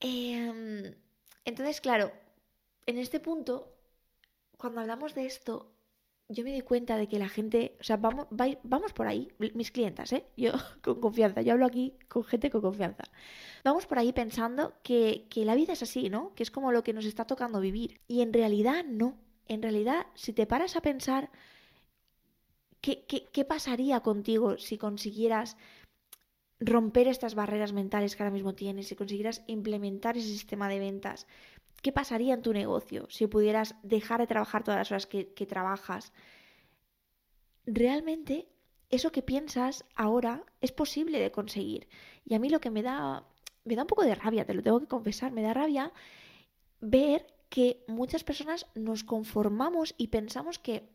Em, 0.00 0.94
entonces, 1.46 1.80
claro, 1.80 2.12
en 2.84 2.98
este 2.98 3.20
punto, 3.20 3.74
cuando 4.58 4.82
hablamos 4.82 5.14
de 5.14 5.24
esto, 5.24 5.72
yo 6.28 6.42
me 6.44 6.52
di 6.52 6.60
cuenta 6.60 6.96
de 6.96 7.08
que 7.08 7.18
la 7.18 7.28
gente, 7.28 7.76
o 7.80 7.84
sea, 7.84 7.96
vamos, 7.96 8.26
vamos 8.64 8.92
por 8.92 9.06
ahí, 9.06 9.28
mis 9.38 9.70
clientas, 9.70 10.12
¿eh? 10.12 10.26
Yo 10.36 10.52
con 10.82 11.00
confianza, 11.00 11.42
yo 11.42 11.52
hablo 11.52 11.66
aquí 11.66 11.94
con 12.08 12.24
gente 12.24 12.50
con 12.50 12.62
confianza. 12.62 13.04
Vamos 13.64 13.86
por 13.86 13.98
ahí 13.98 14.12
pensando 14.12 14.74
que, 14.82 15.26
que 15.30 15.44
la 15.44 15.54
vida 15.54 15.74
es 15.74 15.82
así, 15.82 16.10
¿no? 16.10 16.34
Que 16.34 16.42
es 16.42 16.50
como 16.50 16.72
lo 16.72 16.82
que 16.82 16.92
nos 16.92 17.04
está 17.04 17.26
tocando 17.26 17.60
vivir. 17.60 18.00
Y 18.08 18.22
en 18.22 18.32
realidad 18.32 18.84
no. 18.84 19.16
En 19.48 19.62
realidad, 19.62 20.06
si 20.14 20.32
te 20.32 20.46
paras 20.46 20.74
a 20.74 20.80
pensar, 20.80 21.30
¿qué, 22.80 23.04
qué, 23.06 23.26
qué 23.32 23.44
pasaría 23.44 24.00
contigo 24.00 24.58
si 24.58 24.78
consiguieras 24.78 25.56
romper 26.58 27.06
estas 27.06 27.34
barreras 27.34 27.72
mentales 27.72 28.16
que 28.16 28.22
ahora 28.22 28.32
mismo 28.32 28.54
tienes, 28.54 28.88
si 28.88 28.96
consiguieras 28.96 29.44
implementar 29.46 30.16
ese 30.16 30.28
sistema 30.28 30.68
de 30.68 30.80
ventas, 30.80 31.26
¿Qué 31.86 31.92
pasaría 31.92 32.34
en 32.34 32.42
tu 32.42 32.52
negocio 32.52 33.06
si 33.10 33.28
pudieras 33.28 33.76
dejar 33.84 34.18
de 34.18 34.26
trabajar 34.26 34.64
todas 34.64 34.80
las 34.80 34.90
horas 34.90 35.06
que, 35.06 35.46
trabajas? 35.46 36.12
Realmente 37.64 38.48
eso 38.90 39.12
que 39.12 39.22
piensas 39.22 39.84
ahora 39.94 40.42
es 40.60 40.72
posible 40.72 41.20
de 41.20 41.30
conseguir. 41.30 41.86
Y 42.24 42.34
a 42.34 42.40
mí 42.40 42.48
lo 42.48 42.58
que 42.58 42.72
me 42.72 42.82
da, 42.82 43.28
me 43.62 43.76
da 43.76 43.82
un 43.82 43.86
poco 43.86 44.02
de 44.02 44.16
rabia, 44.16 44.44
te 44.44 44.54
lo 44.54 44.64
tengo 44.64 44.80
que 44.80 44.88
confesar, 44.88 45.30
me 45.30 45.42
da 45.42 45.54
rabia 45.54 45.92
ver 46.80 47.24
que 47.50 47.84
muchas 47.86 48.24
personas 48.24 48.66
nos 48.74 49.04
conformamos 49.04 49.94
y 49.96 50.08
pensamos 50.08 50.58
que 50.58 50.88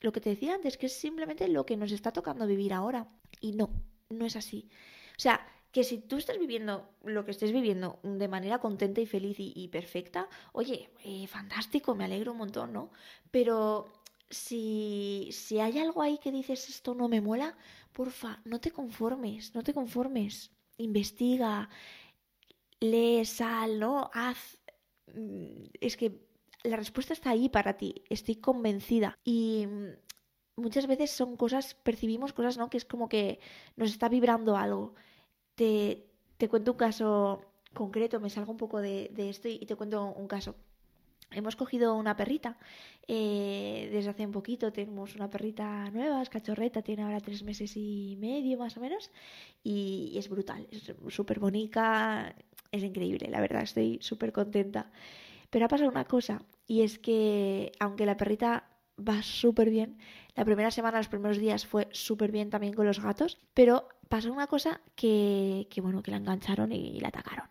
lo 0.00 0.12
que 0.12 0.22
te 0.22 0.30
decía 0.30 0.54
antes, 0.54 0.78
que 0.78 0.86
es 0.86 0.98
simplemente 0.98 1.46
lo 1.48 1.66
que 1.66 1.76
nos 1.76 1.92
está 1.92 2.10
tocando 2.10 2.46
vivir 2.46 2.72
ahora. 2.72 3.06
Y 3.42 3.52
no, 3.52 3.68
no 4.08 4.24
es 4.24 4.34
así. 4.34 4.70
O 5.10 5.20
sea, 5.20 5.46
que 5.72 5.84
si 5.84 5.98
tú 5.98 6.16
estás 6.16 6.38
viviendo 6.38 6.88
lo 7.04 7.24
que 7.24 7.30
estés 7.30 7.52
viviendo 7.52 8.00
de 8.02 8.28
manera 8.28 8.58
contenta 8.58 9.00
y 9.00 9.06
feliz 9.06 9.36
y, 9.38 9.68
perfecta, 9.68 10.28
oye, 10.52 10.90
eh, 11.04 11.26
fantástico, 11.26 11.94
me 11.94 12.04
alegro 12.04 12.32
un 12.32 12.38
montón, 12.38 12.72
¿no? 12.72 12.90
Pero 13.30 13.92
si, 14.30 15.28
si 15.32 15.60
hay 15.60 15.78
algo 15.78 16.02
ahí 16.02 16.18
que 16.18 16.32
dices 16.32 16.68
esto 16.68 16.94
no 16.94 17.08
me 17.08 17.20
mola, 17.20 17.56
porfa, 17.92 18.40
no 18.44 18.60
te 18.60 18.70
conformes, 18.70 19.54
no 19.54 19.62
te 19.62 19.74
conformes. 19.74 20.52
Investiga, 20.78 21.68
lee, 22.80 23.24
sal, 23.24 23.78
¿no? 23.78 24.10
Haz. 24.12 24.58
Mm, 25.14 25.64
es 25.80 25.96
que 25.96 26.28
la 26.62 26.76
respuesta 26.76 27.12
está 27.12 27.30
ahí 27.30 27.48
para 27.48 27.76
ti, 27.76 28.02
estoy 28.08 28.36
convencida. 28.36 29.18
Y 29.24 29.66
muchas 30.56 30.86
veces 30.86 31.10
son 31.10 31.36
cosas, 31.36 31.74
percibimos 31.74 32.32
cosas, 32.32 32.58
¿no? 32.58 32.68
Que 32.70 32.76
es 32.78 32.84
como 32.84 33.08
que 33.08 33.40
nos 33.76 33.90
está 33.90 34.08
vibrando 34.08 34.56
algo. 34.56 34.94
Te, 35.58 36.06
cuento 36.48 36.70
un 36.70 36.78
caso 36.78 37.42
concreto, 37.74 38.20
me 38.20 38.30
salgo 38.30 38.52
un 38.52 38.58
poco 38.58 38.80
de, 38.80 39.10
esto 39.16 39.48
y, 39.48 39.66
te 39.66 39.74
cuento 39.74 40.14
un 40.16 40.28
caso. 40.28 40.54
Hemos 41.32 41.56
cogido 41.56 41.96
una 41.96 42.16
perrita 42.16 42.56
eh, 43.08 43.88
desde 43.92 44.10
hace 44.10 44.24
un 44.24 44.30
poquito, 44.30 44.72
tenemos 44.72 45.16
una 45.16 45.28
perrita 45.28 45.90
nueva, 45.90 46.22
es 46.22 46.28
cachorreta, 46.30 46.80
tiene 46.82 47.02
ahora 47.02 47.20
tres 47.20 47.42
meses 47.42 47.76
y 47.76 48.16
medio 48.20 48.56
más 48.56 48.76
o 48.76 48.80
menos 48.80 49.10
y, 49.64 50.14
es 50.16 50.28
brutal, 50.28 50.68
es 50.70 50.94
súper 51.08 51.40
bonita, 51.40 52.36
es 52.70 52.84
increíble, 52.84 53.28
la 53.28 53.40
verdad, 53.40 53.62
estoy 53.62 53.98
súper 54.00 54.32
contenta. 54.32 54.92
Pero 55.50 55.64
ha 55.64 55.68
pasado 55.68 55.90
una 55.90 56.04
cosa 56.04 56.40
y 56.68 56.82
es 56.82 57.00
que 57.00 57.72
aunque 57.80 58.06
la 58.06 58.16
perrita 58.16 58.70
va 58.96 59.22
súper 59.22 59.70
bien, 59.70 59.98
la 60.36 60.44
primera 60.44 60.70
semana, 60.70 60.98
los 60.98 61.08
primeros 61.08 61.38
días 61.38 61.66
fue 61.66 61.88
súper 61.90 62.30
bien 62.30 62.48
también 62.48 62.74
con 62.74 62.86
los 62.86 63.02
gatos, 63.02 63.38
pero 63.54 63.88
pasó 64.08 64.32
una 64.32 64.46
cosa 64.46 64.80
que, 64.94 65.66
bueno, 65.82 66.02
que 66.02 66.10
la 66.10 66.18
engancharon 66.18 66.72
y, 66.72 67.00
la 67.00 67.08
atacaron. 67.08 67.46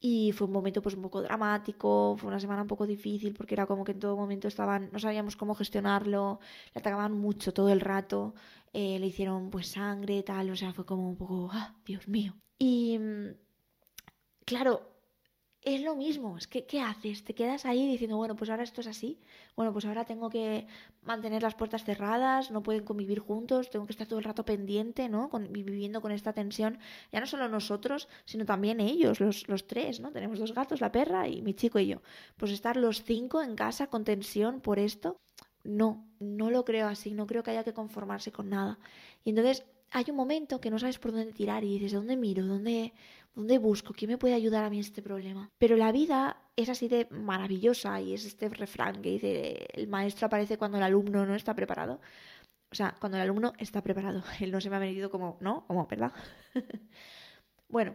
Y 0.00 0.32
fue 0.32 0.46
un 0.46 0.52
momento 0.52 0.82
pues 0.82 0.94
un 0.94 1.02
poco 1.02 1.22
dramático, 1.22 2.16
fue 2.18 2.28
una 2.28 2.38
semana 2.38 2.62
un 2.62 2.68
poco 2.68 2.86
difícil 2.86 3.32
porque 3.34 3.54
era 3.54 3.66
como 3.66 3.82
que 3.84 3.92
en 3.92 3.98
todo 4.00 4.16
momento 4.16 4.46
estaban, 4.46 4.90
no 4.92 4.98
sabíamos 4.98 5.36
cómo 5.36 5.54
gestionarlo, 5.54 6.38
le 6.74 6.80
atacaban 6.80 7.12
mucho 7.12 7.52
todo 7.54 7.70
el 7.70 7.80
rato, 7.80 8.34
eh, 8.72 8.98
le 8.98 9.06
hicieron 9.06 9.50
pues 9.50 9.68
sangre, 9.68 10.22
tal, 10.22 10.50
o 10.50 10.56
sea, 10.56 10.72
fue 10.74 10.84
como 10.84 11.08
un 11.08 11.16
poco, 11.16 11.50
ah, 11.52 11.74
Dios 11.84 12.06
mío. 12.08 12.34
Y 12.58 12.98
mm, 12.98 13.34
claro, 14.44 14.95
es 15.66 15.82
lo 15.82 15.96
mismo, 15.96 16.38
es 16.38 16.46
que 16.46 16.64
¿qué 16.64 16.80
haces? 16.80 17.24
Te 17.24 17.34
quedas 17.34 17.66
ahí 17.66 17.88
diciendo, 17.88 18.16
bueno, 18.16 18.36
pues 18.36 18.50
ahora 18.50 18.62
esto 18.62 18.82
es 18.82 18.86
así, 18.86 19.18
bueno, 19.56 19.72
pues 19.72 19.84
ahora 19.84 20.04
tengo 20.04 20.30
que 20.30 20.68
mantener 21.02 21.42
las 21.42 21.56
puertas 21.56 21.82
cerradas, 21.82 22.52
no 22.52 22.62
pueden 22.62 22.84
convivir 22.84 23.18
juntos, 23.18 23.68
tengo 23.68 23.84
que 23.84 23.92
estar 23.92 24.06
todo 24.06 24.20
el 24.20 24.24
rato 24.24 24.44
pendiente, 24.44 25.08
¿no? 25.08 25.28
Con, 25.28 25.52
viviendo 25.52 26.00
con 26.00 26.12
esta 26.12 26.32
tensión, 26.32 26.78
ya 27.10 27.18
no 27.18 27.26
solo 27.26 27.48
nosotros, 27.48 28.08
sino 28.24 28.44
también 28.44 28.78
ellos, 28.78 29.18
los, 29.18 29.48
los 29.48 29.66
tres, 29.66 29.98
¿no? 29.98 30.12
Tenemos 30.12 30.38
dos 30.38 30.54
gatos, 30.54 30.80
la 30.80 30.92
perra 30.92 31.26
y 31.26 31.42
mi 31.42 31.52
chico 31.52 31.80
y 31.80 31.88
yo. 31.88 32.00
Pues 32.36 32.52
estar 32.52 32.76
los 32.76 33.02
cinco 33.02 33.42
en 33.42 33.56
casa 33.56 33.88
con 33.88 34.04
tensión 34.04 34.60
por 34.60 34.78
esto, 34.78 35.16
no, 35.64 36.06
no 36.20 36.52
lo 36.52 36.64
creo 36.64 36.86
así, 36.86 37.12
no 37.12 37.26
creo 37.26 37.42
que 37.42 37.50
haya 37.50 37.64
que 37.64 37.74
conformarse 37.74 38.30
con 38.30 38.50
nada. 38.50 38.78
Y 39.24 39.30
entonces 39.30 39.64
hay 39.90 40.04
un 40.08 40.16
momento 40.16 40.60
que 40.60 40.70
no 40.70 40.78
sabes 40.78 40.98
por 40.98 41.12
dónde 41.12 41.32
tirar 41.32 41.64
y 41.64 41.78
dices, 41.78 41.92
¿dónde 41.92 42.16
miro? 42.16 42.44
¿Dónde, 42.46 42.92
¿Dónde 43.36 43.58
busco? 43.58 43.92
¿Quién 43.92 44.10
me 44.10 44.16
puede 44.16 44.32
ayudar 44.32 44.64
a 44.64 44.70
mí 44.70 44.80
este 44.80 45.02
problema? 45.02 45.50
Pero 45.58 45.76
la 45.76 45.92
vida 45.92 46.38
es 46.56 46.70
así 46.70 46.88
de 46.88 47.06
maravillosa 47.10 48.00
y 48.00 48.14
es 48.14 48.24
este 48.24 48.48
refrán 48.48 49.02
que 49.02 49.10
dice, 49.10 49.68
el 49.74 49.88
maestro 49.88 50.26
aparece 50.26 50.56
cuando 50.56 50.78
el 50.78 50.82
alumno 50.82 51.26
no 51.26 51.34
está 51.34 51.54
preparado. 51.54 52.00
O 52.70 52.74
sea, 52.74 52.96
cuando 52.98 53.18
el 53.18 53.24
alumno 53.24 53.52
está 53.58 53.82
preparado. 53.82 54.22
Él 54.40 54.50
no 54.50 54.60
se 54.62 54.70
me 54.70 54.76
ha 54.76 54.78
venido 54.78 55.10
como, 55.10 55.36
¿no? 55.40 55.66
Como, 55.66 55.86
¿verdad? 55.86 56.12
bueno, 57.68 57.94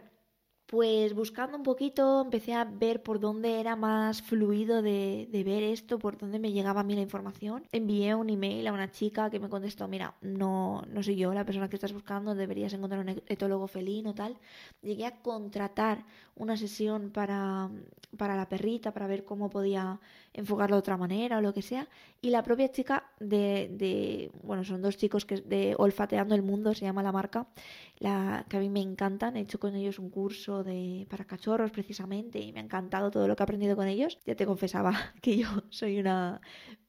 pues 0.72 1.12
buscando 1.12 1.58
un 1.58 1.62
poquito 1.62 2.22
empecé 2.22 2.54
a 2.54 2.64
ver 2.64 3.02
por 3.02 3.20
dónde 3.20 3.60
era 3.60 3.76
más 3.76 4.22
fluido 4.22 4.80
de, 4.80 5.28
ver 5.30 5.62
esto, 5.64 5.98
por 5.98 6.16
dónde 6.16 6.38
me 6.38 6.50
llegaba 6.50 6.80
a 6.80 6.82
mí 6.82 6.94
la 6.94 7.02
información. 7.02 7.64
Envié 7.72 8.14
un 8.14 8.30
email 8.30 8.66
a 8.66 8.72
una 8.72 8.90
chica 8.90 9.28
que 9.28 9.38
me 9.38 9.50
contestó, 9.50 9.86
mira, 9.86 10.14
no, 10.22 10.82
no 10.88 11.02
soy 11.02 11.16
yo 11.16 11.34
la 11.34 11.44
persona 11.44 11.68
que 11.68 11.76
estás 11.76 11.92
buscando, 11.92 12.34
deberías 12.34 12.72
encontrar 12.72 13.02
un 13.02 13.10
etólogo 13.10 13.66
felino, 13.66 14.14
tal. 14.14 14.38
Llegué 14.80 15.04
a 15.04 15.20
contratar 15.20 16.06
una 16.36 16.56
sesión 16.56 17.10
para, 17.10 17.68
para 18.16 18.34
la 18.34 18.48
perrita, 18.48 18.92
para 18.94 19.06
ver 19.06 19.26
cómo 19.26 19.50
podía 19.50 20.00
enfocarlo 20.32 20.76
de 20.76 20.80
otra 20.80 20.96
manera 20.96 21.36
o 21.36 21.42
lo 21.42 21.52
que 21.52 21.60
sea. 21.60 21.86
Y 22.22 22.30
la 22.30 22.42
propia 22.42 22.70
chica 22.70 23.10
de, 23.20 23.68
de 23.72 24.30
bueno, 24.42 24.64
son 24.64 24.80
dos 24.80 24.96
chicos 24.96 25.26
que 25.26 25.36
de 25.36 25.74
Olfateando 25.76 26.34
el 26.34 26.42
Mundo, 26.42 26.74
se 26.74 26.86
llama 26.86 27.02
la 27.02 27.12
marca, 27.12 27.46
la, 27.98 28.46
que 28.48 28.56
a 28.56 28.60
mí 28.60 28.70
me 28.70 28.80
encantan. 28.80 29.36
He 29.36 29.40
hecho 29.40 29.60
con 29.60 29.74
ellos 29.74 29.98
un 29.98 30.08
curso 30.08 30.61
para 31.08 31.24
cachorros 31.24 31.70
precisamente 31.70 32.38
y 32.38 32.52
me 32.52 32.60
ha 32.60 32.62
encantado 32.62 33.10
todo 33.10 33.28
lo 33.28 33.36
que 33.36 33.42
he 33.42 33.44
aprendido 33.44 33.76
con 33.76 33.88
ellos. 33.88 34.18
Ya 34.24 34.34
te 34.34 34.46
confesaba 34.46 34.92
que 35.22 35.38
yo 35.38 35.48
soy 35.70 35.98
una 35.98 36.40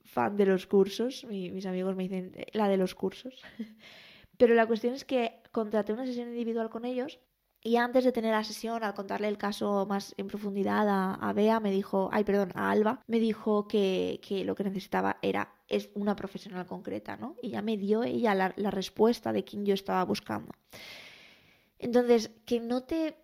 fan 0.03 0.38
de 0.38 0.46
los 0.46 0.68
cursos. 0.68 1.25
mis 1.30 1.65
amigos 1.65 1.96
me 1.96 2.03
dicen 2.03 2.32
eh, 2.36 2.48
la 2.53 2.68
de 2.68 2.77
los 2.77 2.96
cursos. 2.96 3.42
Pero 4.38 4.56
la 4.56 4.65
cuestión 4.65 4.94
es 4.94 5.06
que 5.06 5.42
contraté 5.51 5.94
una 5.94 6.06
sesión 6.06 6.30
individual 6.30 6.70
con 6.70 6.86
ellos 6.86 7.20
y 7.65 7.77
antes 7.77 8.03
de 8.03 8.12
tener 8.12 8.34
la 8.34 8.44
sesión, 8.44 8.84
al 8.84 8.94
contarle 8.94 9.30
el 9.30 9.38
caso 9.38 9.86
más 9.86 10.13
en 10.18 10.27
profundidad 10.27 10.86
a, 10.89 11.32
Bea, 11.32 11.62
me 11.62 11.72
dijo, 11.72 12.10
ay, 12.12 12.25
perdón, 12.25 12.51
a 12.56 12.70
Alba, 12.70 13.01
me 13.08 13.20
dijo 13.20 13.70
que, 13.70 14.20
lo 14.46 14.53
que 14.53 14.65
necesitaba 14.65 15.18
era 15.22 15.56
es 15.70 15.89
una 15.94 16.13
profesional 16.13 16.65
concreta, 16.65 17.15
¿no? 17.15 17.38
Y 17.42 17.51
ya 17.51 17.62
me 17.62 17.77
dio 17.77 18.03
ella 18.03 18.36
la, 18.36 18.53
la 18.58 18.70
respuesta 18.70 19.32
de 19.32 19.46
quien 19.46 19.65
yo 19.65 19.74
estaba 19.74 20.03
buscando. 20.03 20.51
Entonces, 21.80 22.32
que 22.46 22.60
no 22.60 22.84
te 22.84 23.15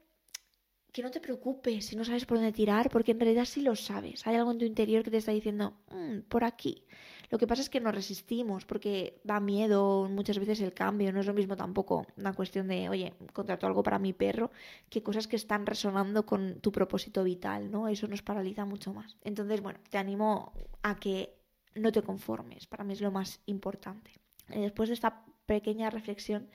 que 0.91 1.03
no 1.03 1.11
te 1.11 1.19
preocupes 1.19 1.85
si 1.85 1.95
no 1.95 2.03
sabes 2.03 2.25
por 2.25 2.37
dónde 2.37 2.51
tirar, 2.51 2.89
porque 2.89 3.11
en 3.11 3.19
realidad 3.19 3.45
sí 3.45 3.61
lo 3.61 3.75
sabes. 3.75 4.25
Hay 4.25 4.35
algo 4.35 4.51
en 4.51 4.57
tu 4.57 4.65
interior 4.65 5.03
que 5.03 5.11
te 5.11 5.17
está 5.17 5.31
diciendo, 5.31 5.73
mm, 5.91 6.21
por 6.27 6.43
aquí. 6.43 6.83
Lo 7.29 7.37
que 7.37 7.45
pasa 7.45 7.61
es 7.61 7.69
que 7.69 7.79
nos 7.79 7.93
resistimos 7.93 8.65
porque 8.65 9.21
da 9.23 9.39
miedo 9.39 10.09
muchas 10.09 10.39
veces 10.39 10.61
el 10.61 10.73
cambio. 10.73 11.13
No 11.13 11.19
es 11.19 11.27
lo 11.27 11.33
mismo 11.35 11.55
tampoco 11.55 12.07
una 12.17 12.33
cuestión 12.33 12.67
de, 12.67 12.89
oye, 12.89 13.13
contrato 13.33 13.67
algo 13.67 13.83
para 13.83 13.99
mi 13.99 14.13
perro, 14.13 14.51
que 14.89 15.03
cosas 15.03 15.27
que 15.27 15.35
están 15.35 15.67
resonando 15.67 16.25
con 16.25 16.59
tu 16.59 16.71
propósito 16.71 17.23
vital, 17.23 17.69
¿no? 17.69 17.87
Eso 17.87 18.07
nos 18.07 18.23
paraliza 18.23 18.65
mucho 18.65 18.93
más. 18.93 19.15
Entonces, 19.21 19.61
bueno, 19.61 19.79
te 19.89 19.99
animo 19.99 20.53
a 20.81 20.99
que 20.99 21.35
no 21.75 21.91
te 21.91 22.01
conformes. 22.01 22.65
Para 22.65 22.83
mí 22.83 22.93
es 22.93 23.01
lo 23.01 23.11
más 23.11 23.41
importante. 23.45 24.11
Después 24.47 24.89
de 24.89 24.95
esta 24.95 25.23
pequeña 25.45 25.91
reflexión, 25.91 26.49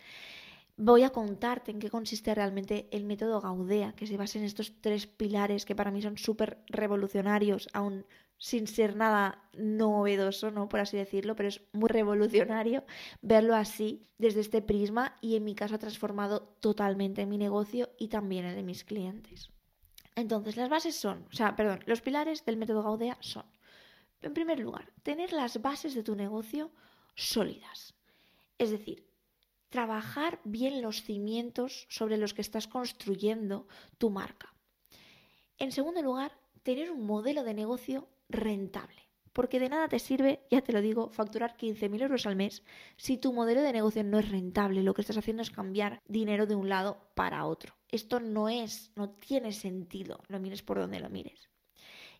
voy 0.76 1.02
a 1.04 1.10
contarte 1.10 1.70
en 1.70 1.78
qué 1.78 1.90
consiste 1.90 2.34
realmente 2.34 2.88
el 2.90 3.04
método 3.04 3.40
Gaudea, 3.40 3.94
que 3.94 4.06
se 4.06 4.16
basa 4.16 4.38
en 4.38 4.44
estos 4.44 4.72
tres 4.80 5.06
pilares 5.06 5.64
que 5.64 5.76
para 5.76 5.90
mí 5.90 6.02
son 6.02 6.18
súper 6.18 6.58
revolucionarios, 6.68 7.68
aún 7.72 8.04
sin 8.38 8.66
ser 8.66 8.96
nada 8.96 9.48
novedoso, 9.56 10.50
¿no? 10.50 10.68
Por 10.68 10.80
así 10.80 10.96
decirlo, 10.96 11.36
pero 11.36 11.48
es 11.48 11.62
muy 11.72 11.88
revolucionario 11.88 12.84
verlo 13.22 13.54
así 13.54 14.06
desde 14.18 14.40
este 14.40 14.60
prisma 14.60 15.16
y 15.20 15.36
en 15.36 15.44
mi 15.44 15.54
caso 15.54 15.76
ha 15.76 15.78
transformado 15.78 16.56
totalmente 16.60 17.26
mi 17.26 17.38
negocio 17.38 17.90
y 17.98 18.08
también 18.08 18.44
el 18.44 18.56
de 18.56 18.62
mis 18.62 18.84
clientes. 18.84 19.50
Entonces, 20.16 20.56
las 20.56 20.68
bases 20.68 20.94
son, 20.96 21.26
o 21.30 21.34
sea, 21.34 21.56
perdón, 21.56 21.80
los 21.86 22.00
pilares 22.00 22.44
del 22.44 22.56
método 22.56 22.82
Gaudea 22.82 23.16
son, 23.20 23.46
en 24.22 24.34
primer 24.34 24.58
lugar, 24.58 24.92
tener 25.02 25.32
las 25.32 25.62
bases 25.62 25.94
de 25.94 26.02
tu 26.02 26.14
negocio 26.14 26.70
sólidas. 27.14 27.94
Es 28.58 28.70
decir, 28.70 29.06
trabajar 29.74 30.38
bien 30.44 30.82
los 30.82 31.02
cimientos 31.02 31.88
sobre 31.90 32.16
los 32.16 32.32
que 32.32 32.42
estás 32.42 32.68
construyendo 32.68 33.66
tu 33.98 34.08
marca. 34.08 34.54
En 35.58 35.72
segundo 35.72 36.00
lugar, 36.00 36.30
tener 36.62 36.92
un 36.92 37.04
modelo 37.04 37.42
de 37.42 37.54
negocio 37.54 38.06
rentable. 38.28 39.02
Porque 39.32 39.58
de 39.58 39.68
nada 39.68 39.88
te 39.88 39.98
sirve, 39.98 40.46
ya 40.48 40.60
te 40.60 40.72
lo 40.72 40.80
digo, 40.80 41.10
facturar 41.10 41.56
15.000 41.56 42.02
euros 42.02 42.24
al 42.26 42.36
mes 42.36 42.62
si 42.96 43.16
tu 43.16 43.32
modelo 43.32 43.62
de 43.62 43.72
negocio 43.72 44.04
no 44.04 44.20
es 44.20 44.30
rentable. 44.30 44.84
Lo 44.84 44.94
que 44.94 45.00
estás 45.00 45.18
haciendo 45.18 45.42
es 45.42 45.50
cambiar 45.50 46.00
dinero 46.06 46.46
de 46.46 46.54
un 46.54 46.68
lado 46.68 47.10
para 47.16 47.44
otro. 47.44 47.74
Esto 47.90 48.20
no 48.20 48.48
es, 48.48 48.92
no 48.94 49.10
tiene 49.10 49.50
sentido, 49.50 50.20
lo 50.28 50.38
mires 50.38 50.62
por 50.62 50.78
donde 50.78 51.00
lo 51.00 51.10
mires. 51.10 51.50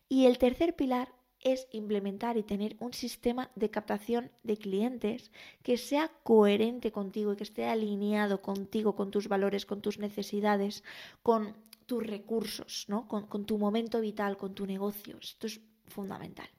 Y 0.09 0.25
el 0.25 0.39
tercer 0.39 0.75
pilar 0.75 1.13
es 1.45 1.67
implementar 1.71 2.37
y 2.37 2.43
tener 2.43 2.75
un 2.79 2.91
sistema 2.91 3.51
de 3.55 3.69
captación 3.69 4.31
de 4.41 4.57
clientes 4.57 5.31
que 5.61 5.77
sea 5.77 6.11
coherente 6.23 6.91
contigo 6.91 7.31
y 7.31 7.35
que 7.37 7.43
esté 7.43 7.65
alineado 7.65 8.41
contigo, 8.41 8.95
con 8.95 9.11
tus 9.11 9.27
valores, 9.27 9.67
con 9.67 9.79
tus 9.79 9.99
necesidades, 9.99 10.83
con 11.21 11.55
tus 11.85 12.05
recursos, 12.05 12.85
¿no? 12.87 13.07
con, 13.07 13.45
tu 13.45 13.59
momento 13.59 14.01
vital, 14.01 14.37
con 14.37 14.55
tu 14.55 14.65
negocio. 14.65 15.17
Esto 15.21 15.45
es 15.45 15.61
fundamental. 15.87 16.49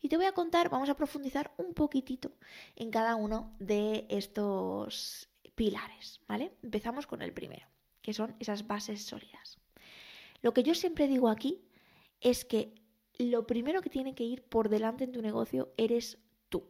Y 0.00 0.08
te 0.08 0.16
voy 0.16 0.26
a 0.26 0.32
contar, 0.32 0.70
vamos 0.70 0.88
a 0.88 0.96
profundizar 0.96 1.52
un 1.58 1.74
poquitito 1.74 2.32
en 2.74 2.90
cada 2.90 3.16
uno 3.16 3.54
de 3.58 4.06
estos 4.08 5.28
pilares, 5.54 6.22
¿vale? 6.26 6.52
Empezamos 6.62 7.06
con 7.06 7.20
el 7.20 7.34
primero, 7.34 7.66
que 8.00 8.14
son 8.14 8.34
esas 8.38 8.66
bases 8.66 9.04
sólidas. 9.04 9.58
Lo 10.40 10.54
que 10.54 10.62
yo 10.62 10.74
siempre 10.74 11.06
digo 11.06 11.28
aquí 11.28 11.60
es 12.20 12.46
que 12.46 12.81
lo 13.18 13.46
primero 13.46 13.82
que 13.82 13.90
tiene 13.90 14.14
que 14.14 14.24
ir 14.24 14.42
por 14.42 14.68
delante 14.68 15.04
en 15.04 15.12
tu 15.12 15.22
negocio 15.22 15.72
eres 15.76 16.18
tú. 16.48 16.64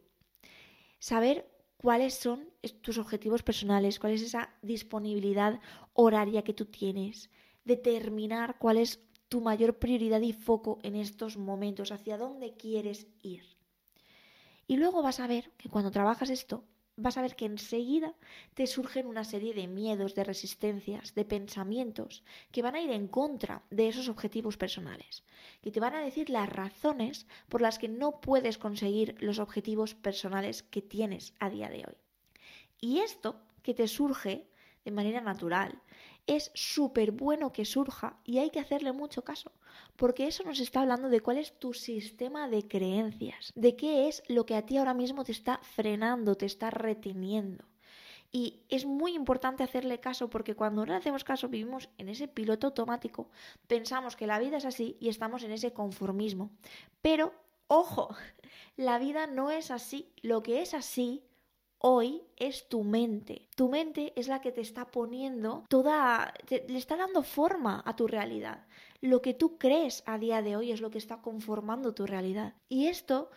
Saber 0.99 1.49
cuáles 1.77 2.13
son 2.13 2.49
tus 2.81 2.97
objetivos 2.97 3.43
personales, 3.43 3.99
cuál 3.99 4.13
es 4.13 4.21
esa 4.21 4.53
disponibilidad 4.61 5.59
horaria 5.93 6.43
que 6.43 6.53
tú 6.53 6.65
tienes, 6.65 7.29
determinar 7.65 8.57
cuál 8.57 8.77
es 8.77 9.01
tu 9.29 9.41
mayor 9.41 9.79
prioridad 9.79 10.21
y 10.21 10.31
foco 10.31 10.79
en 10.83 10.95
estos 10.95 11.37
momentos, 11.37 11.91
hacia 11.91 12.17
dónde 12.17 12.55
quieres 12.55 13.07
ir. 13.21 13.43
Y 14.67 14.77
luego 14.77 15.01
vas 15.01 15.19
a 15.19 15.27
ver 15.27 15.51
que 15.57 15.69
cuando 15.69 15.91
trabajas 15.91 16.29
esto, 16.29 16.63
vas 16.95 17.17
a 17.17 17.21
ver 17.21 17.35
que 17.35 17.45
enseguida 17.45 18.13
te 18.53 18.67
surgen 18.67 19.07
una 19.07 19.23
serie 19.23 19.53
de 19.53 19.67
miedos, 19.67 20.15
de 20.15 20.23
resistencias, 20.23 21.15
de 21.15 21.25
pensamientos 21.25 22.23
que 22.51 22.61
van 22.61 22.75
a 22.75 22.81
ir 22.81 22.91
en 22.91 23.07
contra 23.07 23.63
de 23.69 23.87
esos 23.87 24.09
objetivos 24.09 24.57
personales, 24.57 25.23
que 25.61 25.71
te 25.71 25.79
van 25.79 25.95
a 25.95 26.01
decir 26.01 26.29
las 26.29 26.49
razones 26.49 27.25
por 27.49 27.61
las 27.61 27.79
que 27.79 27.89
no 27.89 28.21
puedes 28.21 28.57
conseguir 28.57 29.15
los 29.19 29.39
objetivos 29.39 29.95
personales 29.95 30.63
que 30.63 30.81
tienes 30.81 31.33
a 31.39 31.49
día 31.49 31.69
de 31.69 31.85
hoy. 31.87 31.97
Y 32.79 32.99
esto 32.99 33.41
que 33.63 33.73
te 33.73 33.87
surge 33.87 34.47
de 34.85 34.91
manera 34.91 35.21
natural 35.21 35.81
es 36.27 36.51
súper 36.53 37.11
bueno 37.11 37.51
que 37.51 37.65
surja 37.65 38.17
y 38.23 38.39
hay 38.39 38.49
que 38.49 38.59
hacerle 38.59 38.91
mucho 38.91 39.23
caso, 39.23 39.51
porque 39.95 40.27
eso 40.27 40.43
nos 40.43 40.59
está 40.59 40.81
hablando 40.81 41.09
de 41.09 41.21
cuál 41.21 41.37
es 41.37 41.57
tu 41.59 41.73
sistema 41.73 42.47
de 42.47 42.67
creencias, 42.67 43.51
de 43.55 43.75
qué 43.75 44.07
es 44.07 44.23
lo 44.27 44.45
que 44.45 44.55
a 44.55 44.65
ti 44.65 44.77
ahora 44.77 44.93
mismo 44.93 45.23
te 45.23 45.31
está 45.31 45.59
frenando, 45.63 46.35
te 46.35 46.45
está 46.45 46.69
reteniendo. 46.69 47.65
Y 48.35 48.63
es 48.69 48.85
muy 48.85 49.13
importante 49.13 49.61
hacerle 49.61 49.99
caso 49.99 50.27
porque 50.27 50.55
cuando 50.55 50.83
no 50.83 50.93
le 50.93 50.97
hacemos 50.97 51.23
caso 51.23 51.49
vivimos 51.49 51.89
en 51.99 52.09
ese 52.09 52.27
piloto 52.27 52.65
automático, 52.67 53.29
pensamos 53.67 54.15
que 54.15 54.25
la 54.25 54.39
vida 54.39 54.57
es 54.57 54.65
así 54.65 54.97
y 54.99 55.09
estamos 55.09 55.43
en 55.43 55.51
ese 55.51 55.71
conformismo. 55.71 56.49
Pero, 57.03 57.31
ojo, 57.67 58.15
la 58.75 58.97
vida 58.97 59.27
no 59.27 59.51
es 59.51 59.69
así. 59.69 60.11
Lo 60.23 60.41
que 60.41 60.63
es 60.63 60.73
así 60.73 61.21
hoy 61.85 62.23
es 62.37 62.69
tu 62.69 62.83
mente. 62.83 63.49
Tu 63.55 63.67
mente 63.67 64.13
es 64.15 64.29
la 64.29 64.39
que 64.39 64.53
te 64.53 64.61
está 64.61 64.87
poniendo 64.87 65.65
toda, 65.67 66.33
le 66.49 66.77
está 66.77 66.95
dando 66.95 67.23
forma 67.23 67.83
a 67.85 67.95
tu 67.97 68.07
realidad. 68.07 68.65
Lo 69.01 69.21
que 69.21 69.33
tú 69.33 69.57
crees 69.57 70.01
a 70.05 70.17
día 70.17 70.41
de 70.41 70.55
hoy 70.55 70.71
es 70.71 70.79
lo 70.79 70.89
que 70.89 70.97
está 70.97 71.21
conformando 71.21 71.93
tu 71.93 72.05
realidad. 72.05 72.55
Y 72.69 72.87
esto, 72.87 73.29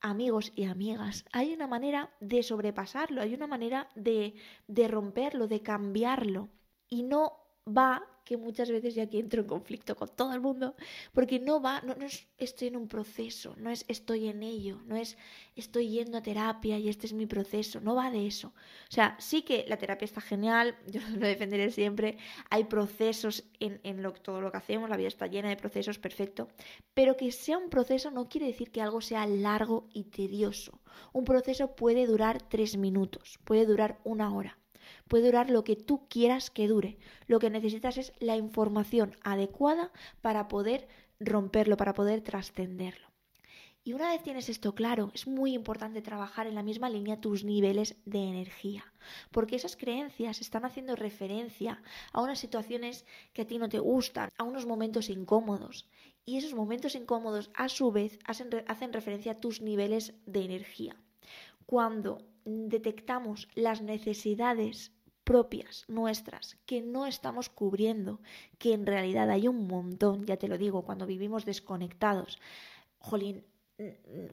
amigos 0.00 0.52
y 0.56 0.64
amigas, 0.64 1.24
hay 1.32 1.54
una 1.54 1.68
manera 1.68 2.10
de 2.18 2.42
sobrepasarlo, 2.42 3.22
hay 3.22 3.34
una 3.34 3.46
manera 3.46 3.88
de, 3.94 4.34
de 4.66 4.88
romperlo, 4.88 5.46
de 5.46 5.62
cambiarlo. 5.62 6.48
Y 6.88 7.04
no 7.04 7.38
va 7.66 8.04
que 8.24 8.36
muchas 8.36 8.70
veces 8.70 8.94
ya 8.94 9.04
aquí 9.04 9.18
entro 9.18 9.40
en 9.40 9.46
conflicto 9.46 9.96
con 9.96 10.08
todo 10.08 10.32
el 10.34 10.40
mundo, 10.40 10.74
porque 11.12 11.40
no 11.40 11.60
va, 11.60 11.80
no, 11.82 11.94
es 12.04 12.28
estoy 12.38 12.68
en 12.68 12.76
un 12.76 12.88
proceso, 12.88 13.54
no 13.58 13.70
es 13.70 13.84
estoy 13.88 14.28
en 14.28 14.42
ello, 14.42 14.80
no 14.86 14.96
es 14.96 15.16
estoy 15.56 15.88
yendo 15.88 16.18
a 16.18 16.22
terapia 16.22 16.78
y 16.78 16.88
este 16.88 17.06
es 17.06 17.12
mi 17.12 17.26
proceso, 17.26 17.80
no 17.80 17.94
va 17.94 18.10
de 18.10 18.26
eso. 18.26 18.48
O 18.48 18.92
sea, 18.92 19.16
sí 19.18 19.42
que 19.42 19.64
la 19.68 19.76
terapia 19.76 20.04
está 20.04 20.20
genial, 20.20 20.76
yo 20.86 21.00
lo 21.10 21.26
defenderé 21.26 21.70
siempre, 21.70 22.18
hay 22.50 22.64
procesos 22.64 23.44
en, 23.60 23.80
en 23.82 24.02
lo, 24.02 24.12
todo 24.12 24.40
lo 24.40 24.50
que 24.50 24.58
hacemos, 24.58 24.88
la 24.90 24.96
vida 24.96 25.08
está 25.08 25.26
llena 25.26 25.48
de 25.48 25.56
procesos, 25.56 25.98
perfecto, 25.98 26.48
pero 26.94 27.16
que 27.16 27.32
sea 27.32 27.58
un 27.58 27.70
proceso 27.70 28.10
no 28.10 28.28
quiere 28.28 28.46
decir 28.46 28.70
que 28.70 28.82
algo 28.82 29.00
sea 29.00 29.26
largo 29.26 29.88
y 29.92 30.04
tedioso. 30.04 30.80
Un 31.12 31.24
proceso 31.24 31.74
puede 31.74 32.06
durar 32.06 32.42
tres 32.42 32.76
minutos, 32.76 33.38
puede 33.44 33.66
durar 33.66 34.00
una 34.04 34.34
hora 34.34 34.61
puede 35.08 35.26
durar 35.26 35.50
lo 35.50 35.64
que 35.64 35.76
tú 35.76 36.08
quieras 36.08 36.50
que 36.50 36.68
dure. 36.68 36.98
Lo 37.26 37.38
que 37.38 37.50
necesitas 37.50 37.98
es 37.98 38.12
la 38.18 38.36
información 38.36 39.16
adecuada 39.22 39.92
para 40.20 40.48
poder 40.48 40.88
romperlo, 41.20 41.76
para 41.76 41.94
poder 41.94 42.20
trascenderlo. 42.22 43.12
Y 43.84 43.94
una 43.94 44.10
vez 44.10 44.22
tienes 44.22 44.48
esto 44.48 44.76
claro, 44.76 45.10
es 45.12 45.26
muy 45.26 45.54
importante 45.54 46.02
trabajar 46.02 46.46
en 46.46 46.54
la 46.54 46.62
misma 46.62 46.88
línea 46.88 47.20
tus 47.20 47.42
niveles 47.42 47.96
de 48.04 48.22
energía, 48.22 48.84
porque 49.32 49.56
esas 49.56 49.76
creencias 49.76 50.40
están 50.40 50.64
haciendo 50.64 50.94
referencia 50.94 51.82
a 52.12 52.22
unas 52.22 52.38
situaciones 52.38 53.04
que 53.32 53.42
a 53.42 53.46
ti 53.46 53.58
no 53.58 53.68
te 53.68 53.80
gustan, 53.80 54.30
a 54.38 54.44
unos 54.44 54.66
momentos 54.66 55.10
incómodos. 55.10 55.88
Y 56.24 56.36
esos 56.36 56.54
momentos 56.54 56.94
incómodos, 56.94 57.50
a 57.54 57.68
su 57.68 57.90
vez, 57.90 58.20
hacen, 58.24 58.92
referencia 58.92 59.32
a 59.32 59.40
tus 59.40 59.60
niveles 59.60 60.14
de 60.26 60.44
energía. 60.44 60.94
Cuando 61.66 62.18
detectamos 62.44 63.48
las 63.54 63.82
necesidades 63.82 64.92
propias 65.24 65.84
nuestras 65.88 66.58
que 66.66 66.82
no 66.82 67.06
estamos 67.06 67.48
cubriendo, 67.48 68.20
que 68.58 68.72
en 68.72 68.86
realidad 68.86 69.30
hay 69.30 69.48
un 69.48 69.66
montón, 69.66 70.26
ya 70.26 70.36
te 70.36 70.48
lo 70.48 70.58
digo, 70.58 70.82
cuando 70.82 71.06
vivimos 71.06 71.44
desconectados. 71.44 72.38
Jolín, 72.98 73.44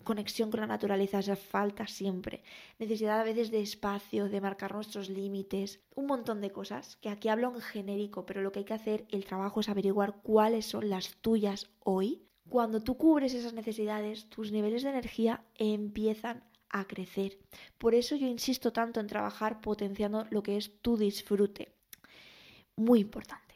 conexión 0.03 0.51
con 0.51 0.59
la 0.59 0.67
naturaleza 0.67 1.19
hace 1.19 1.35
falta 1.35 1.87
siempre. 1.87 2.43
Necesidad 2.77 3.19
a 3.19 3.23
veces 3.23 3.51
de 3.51 3.61
espacio, 3.61 4.29
de 4.29 4.41
marcar 4.41 4.73
nuestros 4.73 5.09
límites, 5.09 5.79
un 5.95 6.07
montón 6.07 6.41
de 6.41 6.51
cosas 6.51 6.97
que 6.97 7.09
aquí 7.09 7.29
hablo 7.29 7.53
en 7.53 7.61
genérico, 7.61 8.25
pero 8.25 8.41
lo 8.41 8.51
que 8.51 8.59
hay 8.59 8.65
que 8.65 8.73
hacer, 8.73 9.05
el 9.09 9.25
trabajo 9.25 9.59
es 9.59 9.69
averiguar 9.69 10.21
cuáles 10.21 10.65
son 10.65 10.89
las 10.89 11.15
tuyas 11.17 11.69
hoy. 11.79 12.25
Cuando 12.49 12.81
tú 12.81 12.97
cubres 12.97 13.33
esas 13.33 13.53
necesidades, 13.53 14.27
tus 14.29 14.51
niveles 14.51 14.83
de 14.83 14.89
energía 14.89 15.45
empiezan 15.55 16.43
a 16.69 16.87
crecer. 16.87 17.37
Por 17.77 17.95
eso 17.95 18.15
yo 18.15 18.27
insisto 18.27 18.71
tanto 18.71 18.99
en 18.99 19.07
trabajar 19.07 19.61
potenciando 19.61 20.25
lo 20.29 20.43
que 20.43 20.57
es 20.57 20.81
tu 20.81 20.97
disfrute. 20.97 21.73
Muy 22.75 22.99
importante. 23.01 23.49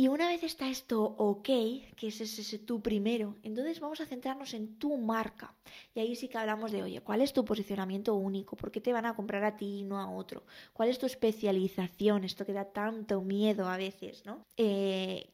Y 0.00 0.08
una 0.08 0.28
vez 0.28 0.42
está 0.44 0.68
esto 0.70 1.02
ok, 1.02 1.44
que 1.44 2.06
es 2.06 2.20
ese, 2.20 2.58
tu 2.58 2.80
primero, 2.80 3.36
entonces 3.42 3.80
vamos 3.80 4.00
a 4.00 4.06
centrarnos 4.06 4.54
en 4.54 4.78
tu 4.78 4.96
marca. 4.96 5.54
Y 5.94 6.00
ahí 6.00 6.14
sí 6.16 6.28
que 6.28 6.38
hablamos 6.38 6.70
de, 6.72 6.82
oye, 6.82 7.00
¿cuál 7.02 7.20
es 7.20 7.32
tu 7.32 7.44
posicionamiento 7.44 8.14
único? 8.14 8.56
¿Por 8.56 8.70
qué 8.70 8.80
te 8.80 8.92
van 8.92 9.04
a 9.04 9.14
comprar 9.14 9.44
a 9.44 9.56
ti 9.56 9.80
y 9.80 9.82
no 9.82 9.98
a 9.98 10.10
otro? 10.10 10.44
¿Cuál 10.72 10.88
es 10.88 10.98
tu 10.98 11.06
especialización? 11.06 12.24
Esto 12.24 12.46
que 12.46 12.52
da 12.52 12.66
tanto 12.66 13.20
miedo 13.20 13.68
a 13.68 13.76
veces, 13.76 14.24
¿no? 14.24 14.46
Eh, 14.56 15.28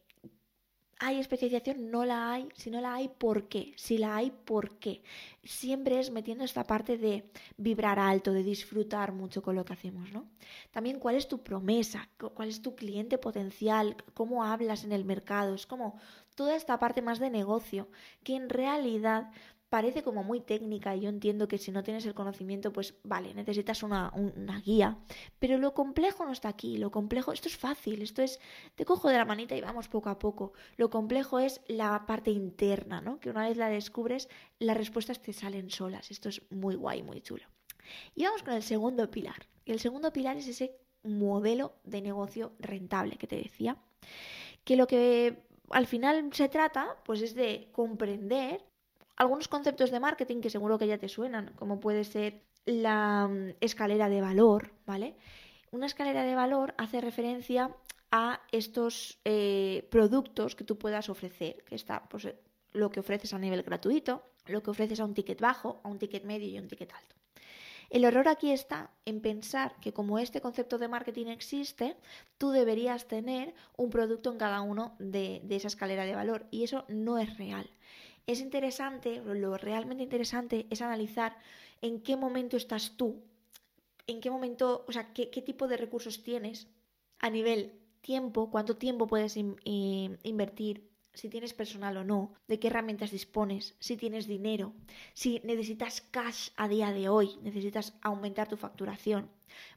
hay 0.98 1.18
especialización, 1.20 1.90
no 1.90 2.04
la 2.04 2.32
hay, 2.32 2.48
si 2.54 2.70
no 2.70 2.80
la 2.80 2.94
hay, 2.94 3.08
¿por 3.08 3.48
qué? 3.48 3.74
Si 3.76 3.98
la 3.98 4.16
hay, 4.16 4.30
¿por 4.30 4.78
qué? 4.78 5.02
Siempre 5.44 6.00
es 6.00 6.10
metiendo 6.10 6.44
esta 6.44 6.64
parte 6.64 6.96
de 6.96 7.30
vibrar 7.58 7.98
alto, 7.98 8.32
de 8.32 8.42
disfrutar 8.42 9.12
mucho 9.12 9.42
con 9.42 9.56
lo 9.56 9.64
que 9.64 9.74
hacemos, 9.74 10.10
¿no? 10.12 10.26
También 10.70 10.98
cuál 10.98 11.16
es 11.16 11.28
tu 11.28 11.42
promesa, 11.42 12.08
cuál 12.34 12.48
es 12.48 12.62
tu 12.62 12.74
cliente 12.74 13.18
potencial, 13.18 13.96
cómo 14.14 14.44
hablas 14.44 14.84
en 14.84 14.92
el 14.92 15.04
mercado, 15.04 15.54
es 15.54 15.66
como 15.66 15.98
toda 16.34 16.56
esta 16.56 16.78
parte 16.78 17.02
más 17.02 17.18
de 17.18 17.30
negocio 17.30 17.88
que 18.22 18.34
en 18.34 18.48
realidad 18.48 19.30
parece 19.68 20.02
como 20.02 20.22
muy 20.22 20.40
técnica 20.40 20.94
y 20.94 21.00
yo 21.00 21.08
entiendo 21.08 21.48
que 21.48 21.58
si 21.58 21.72
no 21.72 21.82
tienes 21.82 22.06
el 22.06 22.14
conocimiento, 22.14 22.72
pues 22.72 22.94
vale, 23.02 23.34
necesitas 23.34 23.82
una, 23.82 24.12
una, 24.14 24.60
guía, 24.60 24.98
pero 25.38 25.58
lo 25.58 25.74
complejo 25.74 26.24
no 26.24 26.32
está 26.32 26.48
aquí, 26.48 26.78
lo 26.78 26.90
complejo, 26.90 27.32
esto 27.32 27.48
es 27.48 27.56
fácil, 27.56 28.02
esto 28.02 28.22
es, 28.22 28.38
te 28.74 28.84
cojo 28.84 29.08
de 29.08 29.18
la 29.18 29.24
manita 29.24 29.56
y 29.56 29.60
vamos 29.60 29.88
poco 29.88 30.08
a 30.08 30.18
poco, 30.18 30.52
lo 30.76 30.88
complejo 30.90 31.40
es 31.40 31.60
la 31.66 32.06
parte 32.06 32.30
interna, 32.30 33.00
¿no? 33.00 33.18
Que 33.18 33.30
una 33.30 33.48
vez 33.48 33.56
la 33.56 33.68
descubres, 33.68 34.28
las 34.58 34.76
respuestas 34.76 35.20
te 35.20 35.32
salen 35.32 35.70
solas, 35.70 36.10
esto 36.10 36.28
es 36.28 36.42
muy 36.50 36.76
guay, 36.76 37.02
muy 37.02 37.20
chulo. 37.20 37.44
Y 38.14 38.24
vamos 38.24 38.42
con 38.42 38.54
el 38.54 38.62
segundo 38.62 39.10
pilar, 39.10 39.48
y 39.64 39.72
el 39.72 39.80
segundo 39.80 40.12
pilar 40.12 40.36
es 40.36 40.46
ese 40.46 40.76
modelo 41.02 41.74
de 41.84 42.02
negocio 42.02 42.52
rentable 42.58 43.16
que 43.16 43.26
te 43.26 43.36
decía, 43.36 43.76
que 44.64 44.76
lo 44.76 44.86
que 44.86 45.44
al 45.70 45.86
final 45.86 46.30
se 46.32 46.48
trata, 46.48 46.96
pues 47.04 47.22
es 47.22 47.34
de 47.34 47.68
comprender 47.72 48.64
algunos 49.16 49.48
conceptos 49.48 49.90
de 49.90 50.00
marketing 50.00 50.40
que 50.40 50.50
seguro 50.50 50.78
que 50.78 50.86
ya 50.86 50.98
te 50.98 51.08
suenan, 51.08 51.52
como 51.56 51.80
puede 51.80 52.04
ser 52.04 52.42
la 52.66 53.28
mm, 53.28 53.56
escalera 53.60 54.08
de 54.08 54.20
valor, 54.20 54.72
¿vale? 54.86 55.16
Una 55.70 55.86
escalera 55.86 56.24
de 56.24 56.34
valor 56.34 56.74
hace 56.78 57.00
referencia 57.00 57.74
a 58.12 58.40
estos 58.52 59.18
eh, 59.24 59.88
productos 59.90 60.54
que 60.54 60.64
tú 60.64 60.78
puedas 60.78 61.08
ofrecer, 61.08 61.64
que 61.64 61.74
está 61.74 62.08
pues, 62.08 62.28
lo 62.72 62.90
que 62.90 63.00
ofreces 63.00 63.32
a 63.34 63.38
nivel 63.38 63.62
gratuito, 63.62 64.22
lo 64.46 64.62
que 64.62 64.70
ofreces 64.70 65.00
a 65.00 65.04
un 65.04 65.14
ticket 65.14 65.40
bajo, 65.40 65.80
a 65.82 65.88
un 65.88 65.98
ticket 65.98 66.24
medio 66.24 66.48
y 66.48 66.56
a 66.56 66.60
un 66.60 66.68
ticket 66.68 66.92
alto. 66.92 67.16
El 67.88 68.04
error 68.04 68.28
aquí 68.28 68.50
está 68.50 68.90
en 69.04 69.20
pensar 69.20 69.76
que 69.80 69.92
como 69.92 70.18
este 70.18 70.40
concepto 70.40 70.76
de 70.76 70.88
marketing 70.88 71.26
existe, 71.26 71.96
tú 72.36 72.50
deberías 72.50 73.06
tener 73.06 73.54
un 73.76 73.90
producto 73.90 74.32
en 74.32 74.38
cada 74.38 74.60
uno 74.60 74.96
de, 74.98 75.40
de 75.44 75.56
esa 75.56 75.68
escalera 75.68 76.04
de 76.04 76.16
valor 76.16 76.46
y 76.50 76.64
eso 76.64 76.84
no 76.88 77.18
es 77.18 77.36
real 77.38 77.70
es 78.26 78.40
interesante, 78.40 79.22
lo 79.24 79.56
realmente 79.56 80.02
interesante 80.02 80.66
es 80.70 80.82
analizar 80.82 81.36
en 81.80 82.00
qué 82.00 82.16
momento 82.16 82.56
estás 82.56 82.96
tú, 82.96 83.22
en 84.06 84.20
qué 84.20 84.30
momento, 84.30 84.84
o 84.88 84.92
sea, 84.92 85.12
qué, 85.12 85.26
tipo 85.26 85.68
de 85.68 85.76
recursos 85.76 86.22
tienes 86.22 86.68
a 87.18 87.30
nivel 87.30 87.72
tiempo, 88.00 88.50
cuánto 88.50 88.76
tiempo 88.76 89.06
puedes 89.06 89.36
invertir, 89.36 90.90
si 91.14 91.28
tienes 91.28 91.54
personal 91.54 91.96
o 91.96 92.04
no, 92.04 92.34
de 92.46 92.58
qué 92.58 92.68
herramientas 92.68 93.10
dispones, 93.10 93.74
si 93.78 93.96
tienes 93.96 94.26
dinero, 94.26 94.74
si 95.14 95.40
necesitas 95.44 96.02
cash 96.02 96.50
a 96.56 96.68
día 96.68 96.92
de 96.92 97.08
hoy, 97.08 97.38
necesitas 97.42 97.94
aumentar 98.02 98.48
tu 98.48 98.56
facturación. 98.56 99.30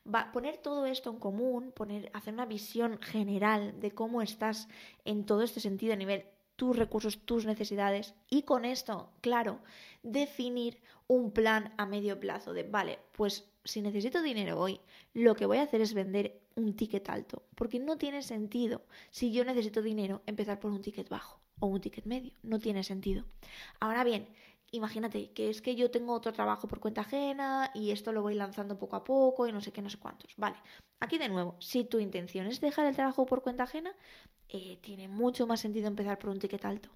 Va, 0.05 0.31
poner 0.33 0.57
todo 0.57 0.85
esto 0.85 1.09
en 1.09 1.17
común, 1.17 1.73
hacer 2.13 2.33
una 2.33 2.45
visión 2.45 2.99
general 2.99 3.79
de 3.79 3.91
cómo 3.91 4.21
estás 4.21 4.67
en 5.05 5.25
todo 5.25 5.43
este 5.43 5.61
sentido 5.61 5.93
a 5.93 5.97
nivel 5.97 6.25
tus 6.59 6.75
recursos, 6.75 7.19
tus 7.19 7.45
necesidades 7.45 8.15
y 8.29 8.41
con 8.41 8.65
esto, 8.65 9.13
claro, 9.21 9.61
definir 10.03 10.81
un 11.07 11.31
plan 11.31 11.73
a 11.77 11.85
medio 11.85 12.19
plazo 12.19 12.51
de, 12.51 12.63
vale, 12.63 12.99
pues 13.13 13.49
si 13.63 13.81
necesito 13.81 14.21
dinero 14.21 14.59
hoy, 14.59 14.81
lo 15.13 15.35
que 15.35 15.45
voy 15.45 15.59
a 15.59 15.63
hacer 15.63 15.79
es 15.79 15.93
vender 15.93 16.41
un 16.57 16.75
ticket 16.75 17.09
alto, 17.09 17.43
porque 17.55 17.79
no 17.79 17.97
tiene 17.97 18.21
sentido 18.21 18.81
si 19.09 19.31
yo 19.31 19.45
necesito 19.45 19.81
dinero 19.81 20.21
empezar 20.25 20.59
por 20.59 20.71
un 20.71 20.81
ticket 20.81 21.07
bajo 21.07 21.39
o 21.61 21.67
un 21.67 21.79
ticket 21.79 22.05
medio, 22.05 22.33
no 22.43 22.59
tiene 22.59 22.83
sentido. 22.83 23.23
Ahora 23.79 24.03
bien, 24.03 24.27
imagínate 24.71 25.31
que 25.31 25.49
es 25.49 25.61
que 25.61 25.77
yo 25.77 25.89
tengo 25.89 26.11
otro 26.11 26.33
trabajo 26.33 26.67
por 26.67 26.81
cuenta 26.81 27.01
ajena 27.01 27.71
y 27.73 27.91
esto 27.91 28.11
lo 28.11 28.21
voy 28.21 28.35
lanzando 28.35 28.77
poco 28.77 28.97
a 28.97 29.05
poco 29.05 29.47
y 29.47 29.53
no 29.53 29.61
sé 29.61 29.71
qué, 29.71 29.81
no 29.81 29.89
sé 29.89 29.97
cuántos. 29.97 30.35
Vale, 30.35 30.57
aquí 30.99 31.17
de 31.17 31.29
nuevo, 31.29 31.55
si 31.59 31.85
tu 31.85 31.99
intención 31.99 32.47
es 32.47 32.59
dejar 32.59 32.85
el 32.85 32.95
trabajo 32.95 33.25
por 33.25 33.41
cuenta 33.43 33.63
ajena, 33.63 33.95
eh, 34.49 34.77
tiene 34.81 35.07
mucho 35.07 35.47
más 35.47 35.59
sentido 35.61 35.87
empezar 35.87 36.17
por 36.19 36.29
un 36.31 36.39
ticket 36.39 36.65
alto. 36.65 36.89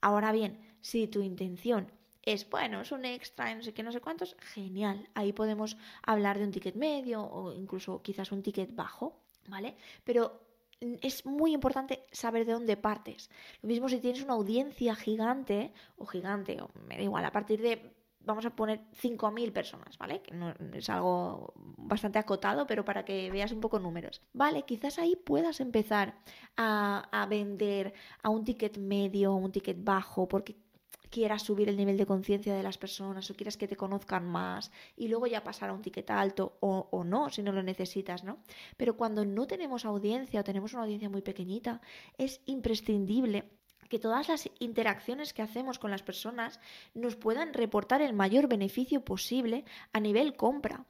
Ahora 0.00 0.32
bien, 0.32 0.60
si 0.80 1.08
tu 1.08 1.22
intención 1.22 1.90
es, 2.22 2.48
bueno, 2.48 2.82
es 2.82 2.92
un 2.92 3.04
extra, 3.04 3.54
no 3.54 3.62
sé 3.62 3.72
qué, 3.72 3.82
no 3.82 3.92
sé 3.92 4.00
cuántos, 4.00 4.36
genial. 4.40 5.08
Ahí 5.14 5.32
podemos 5.32 5.76
hablar 6.02 6.38
de 6.38 6.44
un 6.44 6.52
ticket 6.52 6.76
medio 6.76 7.22
o 7.22 7.54
incluso 7.54 8.02
quizás 8.02 8.32
un 8.32 8.42
ticket 8.42 8.74
bajo, 8.74 9.22
¿vale? 9.48 9.76
Pero 10.04 10.48
es 10.80 11.26
muy 11.26 11.52
importante 11.52 12.04
saber 12.12 12.44
de 12.44 12.52
dónde 12.52 12.76
partes. 12.76 13.30
Lo 13.62 13.68
mismo 13.68 13.88
si 13.88 13.98
tienes 13.98 14.22
una 14.22 14.34
audiencia 14.34 14.94
gigante 14.94 15.72
o 15.96 16.06
gigante, 16.06 16.60
o 16.60 16.70
me 16.86 16.96
da 16.96 17.02
igual, 17.02 17.24
a 17.24 17.32
partir 17.32 17.60
de, 17.60 17.94
vamos 18.28 18.46
a 18.46 18.54
poner 18.54 18.80
5.000 18.92 19.52
personas, 19.52 19.98
¿vale? 19.98 20.22
Que 20.22 20.34
no, 20.34 20.54
es 20.72 20.88
algo 20.88 21.52
bastante 21.76 22.18
acotado, 22.18 22.66
pero 22.66 22.84
para 22.84 23.04
que 23.04 23.30
veas 23.30 23.50
un 23.52 23.60
poco 23.60 23.80
números. 23.80 24.22
Vale, 24.32 24.62
quizás 24.62 24.98
ahí 24.98 25.16
puedas 25.16 25.60
empezar 25.60 26.14
a, 26.56 27.08
a 27.10 27.26
vender 27.26 27.94
a 28.22 28.28
un 28.28 28.44
ticket 28.44 28.78
medio 28.78 29.32
o 29.32 29.36
un 29.36 29.50
ticket 29.50 29.82
bajo, 29.82 30.28
porque 30.28 30.56
quieras 31.10 31.42
subir 31.42 31.68
el 31.68 31.76
nivel 31.76 31.96
de 31.96 32.06
conciencia 32.06 32.54
de 32.54 32.62
las 32.62 32.76
personas 32.76 33.30
o 33.30 33.34
quieras 33.34 33.56
que 33.56 33.66
te 33.66 33.76
conozcan 33.76 34.26
más 34.26 34.70
y 34.94 35.08
luego 35.08 35.26
ya 35.26 35.42
pasar 35.42 35.70
a 35.70 35.72
un 35.72 35.80
ticket 35.80 36.10
alto 36.10 36.58
o, 36.60 36.88
o, 36.90 37.04
no, 37.04 37.30
si 37.30 37.42
no 37.42 37.52
lo 37.52 37.62
necesitas, 37.62 38.24
¿no? 38.24 38.38
Pero 38.76 38.96
cuando 38.96 39.24
no 39.24 39.46
tenemos 39.46 39.86
audiencia 39.86 40.40
o 40.40 40.44
tenemos 40.44 40.74
una 40.74 40.82
audiencia 40.82 41.08
muy 41.08 41.22
pequeñita, 41.22 41.80
es 42.18 42.42
imprescindible 42.44 43.57
que 43.88 43.98
todas 43.98 44.28
las 44.28 44.50
interacciones 44.58 45.32
que 45.32 45.42
hacemos 45.42 45.78
con 45.78 45.90
las 45.90 46.02
personas 46.02 46.60
nos 46.94 47.16
puedan 47.16 47.54
reportar 47.54 48.02
el 48.02 48.12
mayor 48.12 48.48
beneficio 48.48 49.04
posible 49.04 49.64
a 49.92 50.00
nivel 50.00 50.36
compra. 50.36 50.84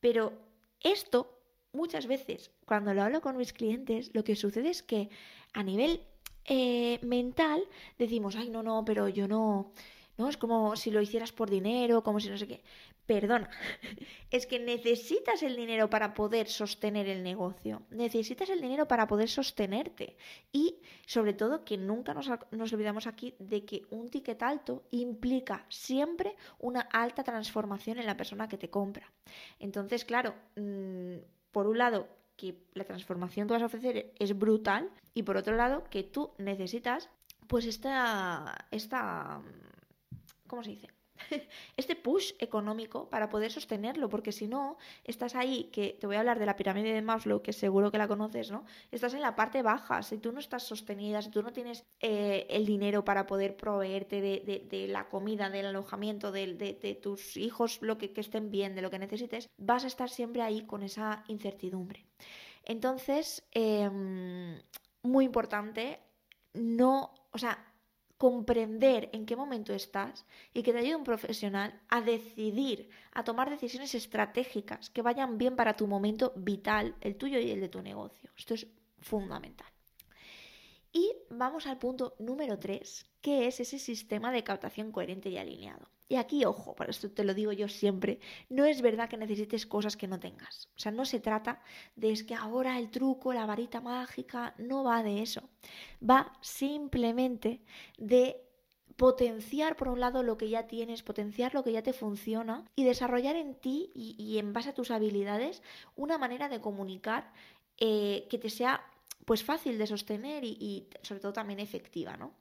Pero 0.00 0.32
esto 0.80 1.38
muchas 1.72 2.06
veces, 2.06 2.50
cuando 2.66 2.94
lo 2.94 3.02
hablo 3.02 3.20
con 3.20 3.36
mis 3.36 3.52
clientes, 3.52 4.10
lo 4.14 4.24
que 4.24 4.36
sucede 4.36 4.70
es 4.70 4.82
que 4.82 5.08
a 5.52 5.62
nivel 5.62 6.02
eh, 6.44 6.98
mental 7.02 7.64
decimos, 7.98 8.36
ay, 8.36 8.50
no, 8.50 8.62
no, 8.62 8.84
pero 8.84 9.08
yo 9.08 9.28
no, 9.28 9.72
no, 10.18 10.28
es 10.28 10.36
como 10.36 10.76
si 10.76 10.90
lo 10.90 11.00
hicieras 11.00 11.32
por 11.32 11.48
dinero, 11.48 12.02
como 12.02 12.20
si 12.20 12.28
no 12.28 12.36
sé 12.36 12.46
qué. 12.46 12.62
Perdona, 13.06 13.50
es 14.30 14.46
que 14.46 14.58
necesitas 14.60 15.42
el 15.42 15.56
dinero 15.56 15.90
para 15.90 16.14
poder 16.14 16.48
sostener 16.48 17.08
el 17.08 17.22
negocio, 17.22 17.82
necesitas 17.90 18.48
el 18.48 18.60
dinero 18.60 18.86
para 18.86 19.08
poder 19.08 19.28
sostenerte 19.28 20.16
y 20.52 20.76
sobre 21.06 21.34
todo 21.34 21.64
que 21.64 21.76
nunca 21.76 22.14
nos, 22.14 22.28
olvidamos 22.72 23.06
aquí 23.06 23.34
de 23.38 23.64
que 23.64 23.86
un 23.90 24.08
ticket 24.08 24.42
alto 24.42 24.84
implica 24.92 25.66
siempre 25.68 26.36
una 26.60 26.80
alta 26.80 27.24
transformación 27.24 27.98
en 27.98 28.06
la 28.06 28.16
persona 28.16 28.48
que 28.48 28.58
te 28.58 28.70
compra. 28.70 29.12
Entonces, 29.58 30.04
claro, 30.04 30.34
mm, 30.56 31.16
por 31.50 31.66
un 31.66 31.78
lado, 31.78 32.08
que 32.36 32.56
la 32.74 32.84
transformación 32.84 33.46
que 33.46 33.54
vas 33.54 33.62
a 33.62 33.66
ofrecer 33.66 34.14
es 34.18 34.38
brutal 34.38 34.90
y 35.12 35.22
por 35.22 35.36
otro 35.36 35.54
lado 35.54 35.84
que 35.90 36.02
tú 36.02 36.32
necesitas 36.38 37.10
pues 37.46 37.66
esta, 37.66 38.66
esta 38.70 39.42
¿cómo 40.46 40.64
se 40.64 40.70
dice? 40.70 40.88
este 41.76 41.96
push 41.96 42.32
económico 42.38 43.08
para 43.08 43.28
poder 43.28 43.50
sostenerlo, 43.50 44.08
porque 44.08 44.32
si 44.32 44.46
no, 44.46 44.78
estás 45.04 45.34
ahí, 45.34 45.64
que 45.72 45.96
te 46.00 46.06
voy 46.06 46.16
a 46.16 46.20
hablar 46.20 46.38
de 46.38 46.46
la 46.46 46.56
pirámide 46.56 46.92
de 46.92 47.02
Maslow, 47.02 47.42
que 47.42 47.52
seguro 47.52 47.90
que 47.90 47.98
la 47.98 48.08
conoces, 48.08 48.50
¿no? 48.50 48.64
Estás 48.90 49.14
en 49.14 49.20
la 49.20 49.36
parte 49.36 49.62
baja, 49.62 50.02
si 50.02 50.18
tú 50.18 50.32
no 50.32 50.40
estás 50.40 50.62
sostenida, 50.64 51.22
si 51.22 51.30
tú 51.30 51.42
no 51.42 51.52
tienes 51.52 51.84
eh, 52.00 52.46
el 52.50 52.66
dinero 52.66 53.04
para 53.04 53.26
poder 53.26 53.56
proveerte 53.56 54.20
de, 54.20 54.86
la 54.88 55.08
comida, 55.08 55.50
del 55.50 55.66
alojamiento, 55.66 56.32
de, 56.32 56.98
tus 57.02 57.36
hijos, 57.36 57.78
lo 57.82 57.98
que, 57.98 58.12
estén 58.16 58.50
bien, 58.50 58.74
de 58.74 58.82
lo 58.82 58.90
que 58.90 58.98
necesites, 58.98 59.48
vas 59.56 59.84
a 59.84 59.88
estar 59.88 60.10
siempre 60.10 60.42
ahí 60.42 60.62
con 60.66 60.82
esa 60.82 61.24
incertidumbre. 61.28 62.06
Entonces, 62.64 63.44
em, 63.52 64.60
muy 65.02 65.24
importante, 65.24 65.98
no, 66.54 67.14
o 67.32 67.38
sea, 67.38 67.71
comprender 68.22 69.10
en 69.12 69.26
qué 69.26 69.34
momento 69.34 69.74
estás 69.74 70.24
y 70.54 70.62
que 70.62 70.72
te 70.72 70.78
ayude 70.78 70.94
un 70.94 71.02
profesional 71.02 71.74
a 71.88 72.00
decidir, 72.00 72.88
a 73.12 73.24
tomar 73.24 73.50
decisiones 73.50 73.96
estratégicas 73.96 74.90
que 74.90 75.02
vayan 75.02 75.38
bien 75.38 75.56
para 75.56 75.74
tu 75.74 75.88
momento 75.88 76.32
vital, 76.36 76.94
el 77.00 77.16
tuyo 77.16 77.40
y 77.40 77.50
el 77.50 77.60
de 77.60 77.68
tu 77.68 77.82
negocio. 77.82 78.30
Esto 78.38 78.54
es 78.54 78.68
fundamental. 79.00 79.66
Y 80.92 81.12
vamos 81.30 81.66
al 81.66 81.78
punto 81.78 82.14
número 82.20 82.60
3, 82.60 83.06
que 83.20 83.48
es 83.48 83.58
ese 83.58 83.80
sistema 83.80 84.30
de 84.30 84.44
captación 84.44 84.92
coherente 84.92 85.28
y 85.28 85.36
alineado. 85.36 85.88
Y 86.12 86.16
aquí, 86.16 86.44
ojo, 86.44 86.74
para 86.74 86.90
esto 86.90 87.10
te 87.10 87.24
lo 87.24 87.32
digo 87.32 87.52
yo 87.52 87.68
siempre, 87.68 88.20
no 88.50 88.66
es 88.66 88.82
verdad 88.82 89.08
que 89.08 89.16
necesites 89.16 89.64
cosas 89.64 89.96
que 89.96 90.06
no 90.06 90.20
tengas. 90.20 90.68
O 90.76 90.78
sea, 90.78 90.92
no 90.92 91.06
se 91.06 91.20
trata 91.20 91.62
de 91.96 92.12
es 92.12 92.22
que 92.22 92.34
ahora 92.34 92.78
el 92.78 92.90
truco, 92.90 93.32
la 93.32 93.46
varita 93.46 93.80
mágica, 93.80 94.54
no 94.58 94.84
va 94.84 95.02
de 95.02 95.22
eso. 95.22 95.48
Va 96.06 96.30
simplemente 96.42 97.62
de 97.96 98.36
potenciar 98.98 99.74
por 99.74 99.88
un 99.88 100.00
lado 100.00 100.22
lo 100.22 100.36
que 100.36 100.50
ya 100.50 100.66
tienes, 100.66 101.02
potenciar 101.02 101.54
lo 101.54 101.64
que 101.64 101.72
ya 101.72 101.82
te 101.82 101.94
funciona 101.94 102.62
y 102.76 102.84
desarrollar 102.84 103.36
en 103.36 103.54
ti 103.54 103.90
y, 103.94 104.36
en 104.36 104.52
base 104.52 104.68
a 104.68 104.74
tus 104.74 104.90
habilidades 104.90 105.62
una 105.96 106.18
manera 106.18 106.50
de 106.50 106.60
comunicar 106.60 107.32
eh, 107.78 108.26
que 108.28 108.36
te 108.36 108.50
sea 108.50 108.84
pues 109.24 109.42
fácil 109.42 109.78
de 109.78 109.86
sostener 109.86 110.44
y, 110.44 110.58
y 110.60 110.88
sobre 111.00 111.22
todo 111.22 111.32
también 111.32 111.58
efectiva, 111.58 112.18
¿no? 112.18 112.34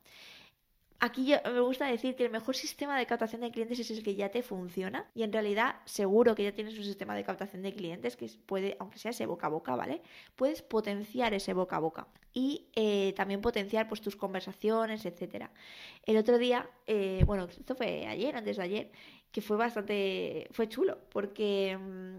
Aquí 1.03 1.33
me 1.45 1.61
gusta 1.61 1.87
decir 1.87 2.15
que 2.15 2.25
el 2.25 2.31
mejor 2.31 2.55
sistema 2.55 2.95
de 2.95 3.07
captación 3.07 3.41
de 3.41 3.49
clientes 3.49 3.79
es 3.79 3.89
el 3.89 4.03
que 4.03 4.13
ya 4.13 4.29
te 4.29 4.43
funciona 4.43 5.09
y 5.15 5.23
en 5.23 5.33
realidad 5.33 5.77
seguro 5.85 6.35
que 6.35 6.43
ya 6.43 6.51
tienes 6.51 6.77
un 6.77 6.83
sistema 6.83 7.15
de 7.15 7.23
captación 7.23 7.63
de 7.63 7.73
clientes 7.73 8.15
que 8.15 8.29
puede, 8.45 8.77
aunque 8.79 8.99
sea 8.99 9.09
ese 9.09 9.25
boca 9.25 9.47
a 9.47 9.49
boca, 9.49 9.75
¿vale? 9.75 10.03
Puedes 10.35 10.61
potenciar 10.61 11.33
ese 11.33 11.53
boca 11.53 11.77
a 11.77 11.79
boca 11.79 12.07
y 12.33 12.67
eh, 12.75 13.13
también 13.15 13.41
potenciar 13.41 13.87
pues 13.87 13.99
tus 13.99 14.15
conversaciones, 14.15 15.03
etcétera. 15.07 15.49
El 16.05 16.17
otro 16.17 16.37
día, 16.37 16.69
eh, 16.85 17.23
bueno, 17.25 17.45
esto 17.45 17.73
fue 17.73 18.05
ayer, 18.05 18.35
antes 18.35 18.57
de 18.57 18.63
ayer, 18.63 18.91
que 19.31 19.41
fue 19.41 19.57
bastante, 19.57 20.47
fue 20.51 20.69
chulo 20.69 20.99
porque 21.09 21.79
mm, 21.81 22.17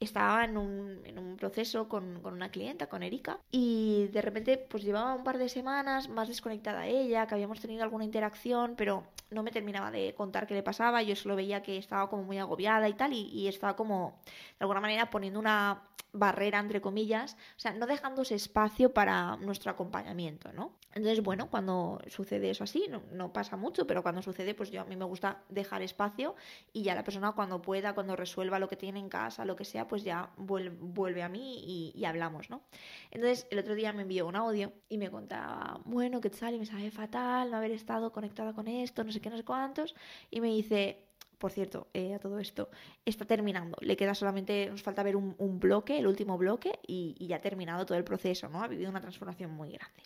estaba 0.00 0.44
en 0.44 0.56
un, 0.56 1.00
en 1.04 1.18
un 1.18 1.36
proceso 1.36 1.88
con, 1.88 2.20
con, 2.20 2.34
una 2.34 2.50
clienta, 2.50 2.88
con 2.88 3.02
Erika, 3.02 3.38
y 3.50 4.08
de 4.12 4.22
repente 4.22 4.58
pues 4.58 4.84
llevaba 4.84 5.14
un 5.14 5.24
par 5.24 5.38
de 5.38 5.48
semanas 5.48 6.08
más 6.08 6.28
desconectada 6.28 6.80
a 6.80 6.86
ella, 6.86 7.26
que 7.26 7.34
habíamos 7.34 7.60
tenido 7.60 7.82
alguna 7.82 8.04
interacción, 8.04 8.74
pero 8.76 9.04
no 9.30 9.42
me 9.42 9.50
terminaba 9.50 9.90
de 9.90 10.14
contar 10.14 10.46
qué 10.46 10.54
le 10.54 10.62
pasaba, 10.62 11.02
yo 11.02 11.16
solo 11.16 11.36
veía 11.36 11.62
que 11.62 11.76
estaba 11.76 12.08
como 12.08 12.22
muy 12.22 12.38
agobiada 12.38 12.88
y 12.88 12.94
tal, 12.94 13.12
y, 13.12 13.48
estaba 13.48 13.76
como 13.76 14.20
de 14.24 14.64
alguna 14.64 14.80
manera 14.80 15.10
poniendo 15.10 15.38
una 15.40 15.82
barrera, 16.12 16.58
entre 16.58 16.80
comillas, 16.80 17.36
o 17.56 17.60
sea, 17.60 17.72
no 17.72 17.86
dejándose 17.86 18.34
espacio 18.34 18.92
para 18.92 19.36
nuestro 19.36 19.70
acompañamiento, 19.70 20.52
¿no? 20.52 20.72
Entonces, 20.94 21.22
bueno, 21.22 21.50
cuando 21.50 22.00
sucede 22.08 22.48
eso 22.48 22.64
así, 22.64 22.86
no, 22.88 23.02
no, 23.12 23.32
pasa 23.32 23.56
mucho, 23.56 23.86
pero 23.86 24.02
cuando 24.02 24.22
sucede, 24.22 24.54
pues 24.54 24.70
yo 24.70 24.80
a 24.80 24.84
mí 24.86 24.96
me 24.96 25.04
gusta 25.04 25.42
dejar 25.50 25.82
espacio 25.82 26.34
y 26.72 26.84
ya 26.84 26.94
la 26.94 27.04
persona 27.04 27.32
cuando 27.32 27.60
pueda, 27.60 27.94
cuando 27.94 28.16
resuelva 28.16 28.58
lo 28.58 28.68
que 28.68 28.76
tiene 28.76 28.98
en 28.98 29.10
casa, 29.10 29.44
lo 29.44 29.56
que 29.56 29.66
sea, 29.66 29.86
pues 29.86 30.04
ya 30.04 30.30
vuelve, 30.38 30.74
vuelve 30.80 31.22
a 31.22 31.28
mí 31.28 31.92
y, 31.94 32.04
hablamos, 32.06 32.48
¿no? 32.48 32.62
Entonces, 33.10 33.46
el 33.50 33.58
otro 33.58 33.74
día 33.74 33.92
me 33.92 34.02
envió 34.02 34.26
un 34.26 34.36
audio 34.36 34.72
y 34.88 34.96
me 34.96 35.10
contaba, 35.10 35.80
bueno, 35.84 36.20
¿qué 36.20 36.30
tal? 36.30 36.54
Y 36.54 36.58
me 36.58 36.66
sabe 36.66 36.90
fatal 36.90 37.50
no 37.50 37.58
haber 37.58 37.72
estado 37.72 38.10
conectada 38.12 38.54
con 38.54 38.68
esto, 38.68 39.04
no 39.04 39.12
sé 39.12 39.15
qué, 39.20 39.30
no 39.30 39.36
sé 39.36 39.44
cuántos, 39.44 39.94
y 40.30 40.40
me 40.40 40.48
dice, 40.48 41.06
por 41.38 41.52
cierto, 41.52 41.88
eh, 41.92 42.14
a 42.14 42.18
todo 42.18 42.38
esto, 42.38 42.70
está 43.04 43.24
terminando. 43.24 43.76
Le 43.80 43.96
queda 43.96 44.14
solamente, 44.14 44.68
nos 44.70 44.82
falta 44.82 45.02
ver 45.02 45.16
un, 45.16 45.34
un 45.38 45.60
bloque, 45.60 45.98
el 45.98 46.06
último 46.06 46.38
bloque, 46.38 46.78
y, 46.86 47.14
y, 47.18 47.26
ya 47.26 47.36
ha 47.36 47.40
terminado 47.40 47.84
todo 47.84 47.98
el 47.98 48.04
proceso, 48.04 48.48
¿no? 48.48 48.62
Ha 48.62 48.68
vivido 48.68 48.90
una 48.90 49.00
transformación 49.00 49.50
muy 49.50 49.70
grande. 49.70 50.02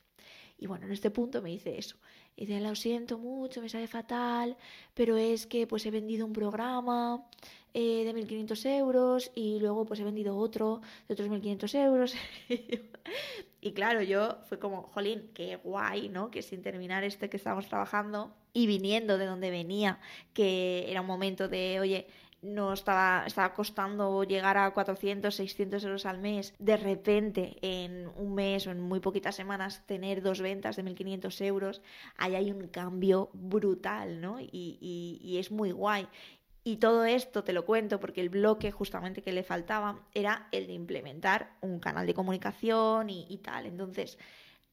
Y 0.61 0.67
bueno, 0.67 0.85
en 0.87 0.93
este 0.93 1.11
punto 1.11 1.41
me 1.41 1.49
dice 1.49 1.79
eso. 1.79 1.97
Y 2.37 2.45
dice, 2.45 2.61
lo 2.61 2.75
siento 2.75 3.19
mucho, 3.19 3.63
me 3.63 3.69
sale 3.71 3.87
fatal, 3.87 4.57
pero 4.93 5.17
es 5.17 5.47
que 5.47 5.67
pues 5.67 5.87
he 5.87 5.91
vendido 5.91 6.27
un 6.27 6.35
programa 6.35 7.25
eh, 7.73 8.05
de 8.05 8.15
1.500 8.15 8.67
euros 8.79 9.33
y 9.35 9.59
luego 9.59 9.87
pues 9.87 10.01
he 10.01 10.05
vendido 10.05 10.37
otro 10.37 10.83
de 11.09 11.15
otros 11.15 11.31
1.500 11.31 11.75
euros. 11.83 12.15
y 13.63 13.73
claro, 13.73 14.03
yo 14.03 14.37
fue 14.45 14.59
como, 14.59 14.83
jolín, 14.83 15.31
qué 15.33 15.57
guay, 15.57 16.11
¿no? 16.11 16.31
Que 16.31 16.43
sin 16.43 16.61
terminar 16.63 17.05
este 17.05 17.31
que 17.31 17.39
estábamos 17.39 17.67
trabajando 17.67 18.35
y 18.53 18.67
viniendo 18.67 19.19
de 19.19 19.27
donde 19.27 19.51
venía, 19.51 19.99
que 20.33 20.87
era 20.89 21.01
un 21.01 21.07
momento 21.07 21.49
de, 21.49 21.81
oye, 21.81 22.07
no 22.43 22.73
estaba, 22.73 23.25
estaba 23.27 23.55
costando 23.55 24.25
llegar 24.25 24.57
a 24.57 24.73
400, 24.73 25.35
600 25.35 25.85
euros 25.85 26.07
al 26.07 26.19
mes, 26.19 26.55
de 26.59 26.77
repente 26.77 27.57
en 27.61 28.09
un 28.17 28.35
mes 28.35 28.67
o 28.67 28.71
en 28.71 28.81
muy 28.81 29.01
poquitas 29.01 29.37
semanas 29.37 29.85
tener 29.87 30.23
dos 30.23 30.41
ventas 30.41 30.77
de 30.77 30.85
1.500 30.85 31.45
euros, 31.45 31.83
ahí 32.17 32.35
hay 32.35 32.51
un 32.51 32.69
cambio 32.69 33.31
brutal, 33.35 34.21
¿no? 34.21 34.41
Y, 34.41 34.79
y, 34.81 35.21
y 35.23 35.39
es 35.39 35.51
muy 35.51 35.73
guay. 35.73 36.09
Y 36.63 36.77
todo 36.77 37.05
esto 37.07 37.43
te 37.43 37.55
lo 37.55 37.65
cuento 37.65 38.01
porque 38.01 38.21
el 38.21 38.29
bloque 38.29 38.71
justamente 38.71 39.23
que 39.23 39.33
le 39.33 39.43
faltaba 39.43 40.01
era 40.13 40.49
el 40.53 40.67
de 40.67 40.75
implementar 40.75 41.57
un 41.63 41.81
canal 41.81 42.07
de 42.07 42.15
comunicación 42.15 43.09
y, 43.09 43.27
y 43.31 43.39
tal. 43.39 43.65
Entonces, 43.67 44.19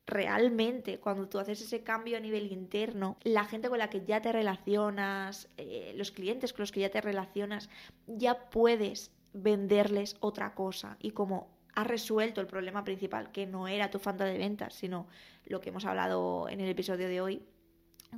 realmente 0.07 0.99
cuando 0.99 1.27
tú 1.27 1.37
haces 1.37 1.61
ese 1.61 1.83
cambio 1.83 2.17
a 2.17 2.21
nivel 2.21 2.51
interno, 2.51 3.17
la 3.23 3.43
gente 3.43 3.69
con 3.69 3.77
la 3.77 3.89
que 3.89 4.05
ya 4.05 4.21
te 4.21 4.31
relacionas, 4.31 5.49
eh, 5.57 5.93
los 5.95 6.11
clientes 6.11 6.53
con 6.53 6.63
los 6.63 6.71
que 6.71 6.79
ya 6.79 6.89
te 6.89 7.01
relacionas, 7.01 7.69
ya 8.07 8.49
puedes 8.49 9.11
venderles 9.33 10.15
otra 10.21 10.55
cosa. 10.55 10.97
Y 10.99 11.11
como 11.11 11.49
has 11.75 11.85
resuelto 11.85 12.41
el 12.41 12.47
problema 12.47 12.83
principal, 12.83 13.31
que 13.31 13.45
no 13.45 13.67
era 13.67 13.91
tu 13.91 13.99
falta 13.99 14.23
de 14.25 14.37
ventas, 14.37 14.73
sino 14.73 15.07
lo 15.45 15.61
que 15.61 15.69
hemos 15.69 15.85
hablado 15.85 16.49
en 16.49 16.61
el 16.61 16.69
episodio 16.69 17.07
de 17.07 17.21
hoy, 17.21 17.43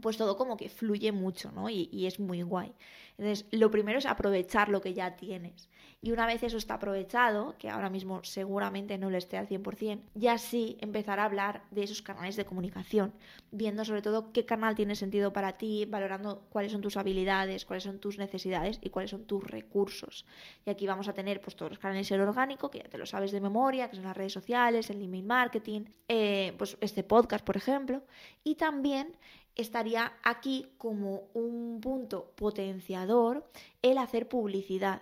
pues 0.01 0.17
todo 0.17 0.37
como 0.37 0.57
que 0.57 0.69
fluye 0.69 1.11
mucho, 1.11 1.51
¿no? 1.51 1.69
Y, 1.69 2.05
es 2.05 2.19
muy 2.19 2.41
guay. 2.41 2.73
Entonces, 3.17 3.45
lo 3.51 3.69
primero 3.69 3.99
es 3.99 4.05
aprovechar 4.05 4.69
lo 4.69 4.81
que 4.81 4.93
ya 4.93 5.15
tienes. 5.15 5.69
Y 6.01 6.11
una 6.11 6.25
vez 6.25 6.43
eso 6.43 6.57
está 6.57 6.75
aprovechado, 6.75 7.55
que 7.57 7.69
ahora 7.69 7.89
mismo 7.89 8.23
seguramente 8.23 8.97
no 8.97 9.09
lo 9.09 9.17
esté 9.17 9.37
al 9.37 9.49
100%, 9.49 9.99
ya 10.15 10.37
sí 10.37 10.77
empezar 10.79 11.19
a 11.19 11.25
hablar 11.25 11.63
de 11.71 11.83
esos 11.83 12.01
canales 12.01 12.37
de 12.37 12.45
comunicación, 12.45 13.13
viendo 13.51 13.83
sobre 13.83 14.01
todo 14.01 14.31
qué 14.31 14.45
canal 14.45 14.75
tiene 14.75 14.95
sentido 14.95 15.33
para 15.33 15.57
ti, 15.57 15.85
valorando 15.85 16.47
cuáles 16.49 16.71
son 16.71 16.79
tus 16.79 16.95
habilidades, 16.95 17.65
cuáles 17.65 17.83
son 17.83 17.99
tus 17.99 18.17
necesidades 18.17 18.79
y 18.81 18.89
cuáles 18.91 19.11
son 19.11 19.25
tus 19.25 19.43
recursos. 19.43 20.25
Y 20.65 20.69
aquí 20.69 20.87
vamos 20.87 21.09
a 21.09 21.13
tener 21.13 21.41
pues 21.41 21.57
todos 21.57 21.71
los 21.71 21.79
canales 21.79 22.09
el 22.11 22.21
orgánico, 22.21 22.71
que 22.71 22.79
ya 22.79 22.85
te 22.85 22.97
lo 22.97 23.05
sabes 23.05 23.31
de 23.31 23.41
memoria, 23.41 23.89
que 23.89 23.97
son 23.97 24.05
las 24.05 24.15
redes 24.15 24.33
sociales, 24.33 24.89
el 24.89 25.01
email 25.01 25.25
marketing, 25.25 25.81
eh, 26.07 26.53
pues 26.57 26.77
este 26.79 27.03
podcast, 27.03 27.43
por 27.43 27.57
ejemplo, 27.57 28.03
y 28.43 28.55
también 28.55 29.17
estaría 29.55 30.13
aquí 30.23 30.67
como 30.77 31.29
un 31.33 31.79
punto 31.81 32.31
potenciador 32.35 33.49
el 33.81 33.97
hacer 33.97 34.27
publicidad. 34.27 35.01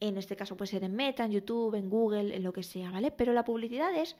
En 0.00 0.16
este 0.16 0.36
caso 0.36 0.56
puede 0.56 0.70
ser 0.70 0.84
en 0.84 0.94
Meta, 0.94 1.24
en 1.24 1.32
YouTube, 1.32 1.74
en 1.74 1.90
Google, 1.90 2.34
en 2.34 2.42
lo 2.42 2.52
que 2.52 2.62
sea, 2.62 2.90
¿vale? 2.90 3.10
Pero 3.10 3.32
la 3.32 3.44
publicidad 3.44 3.94
es 3.94 4.16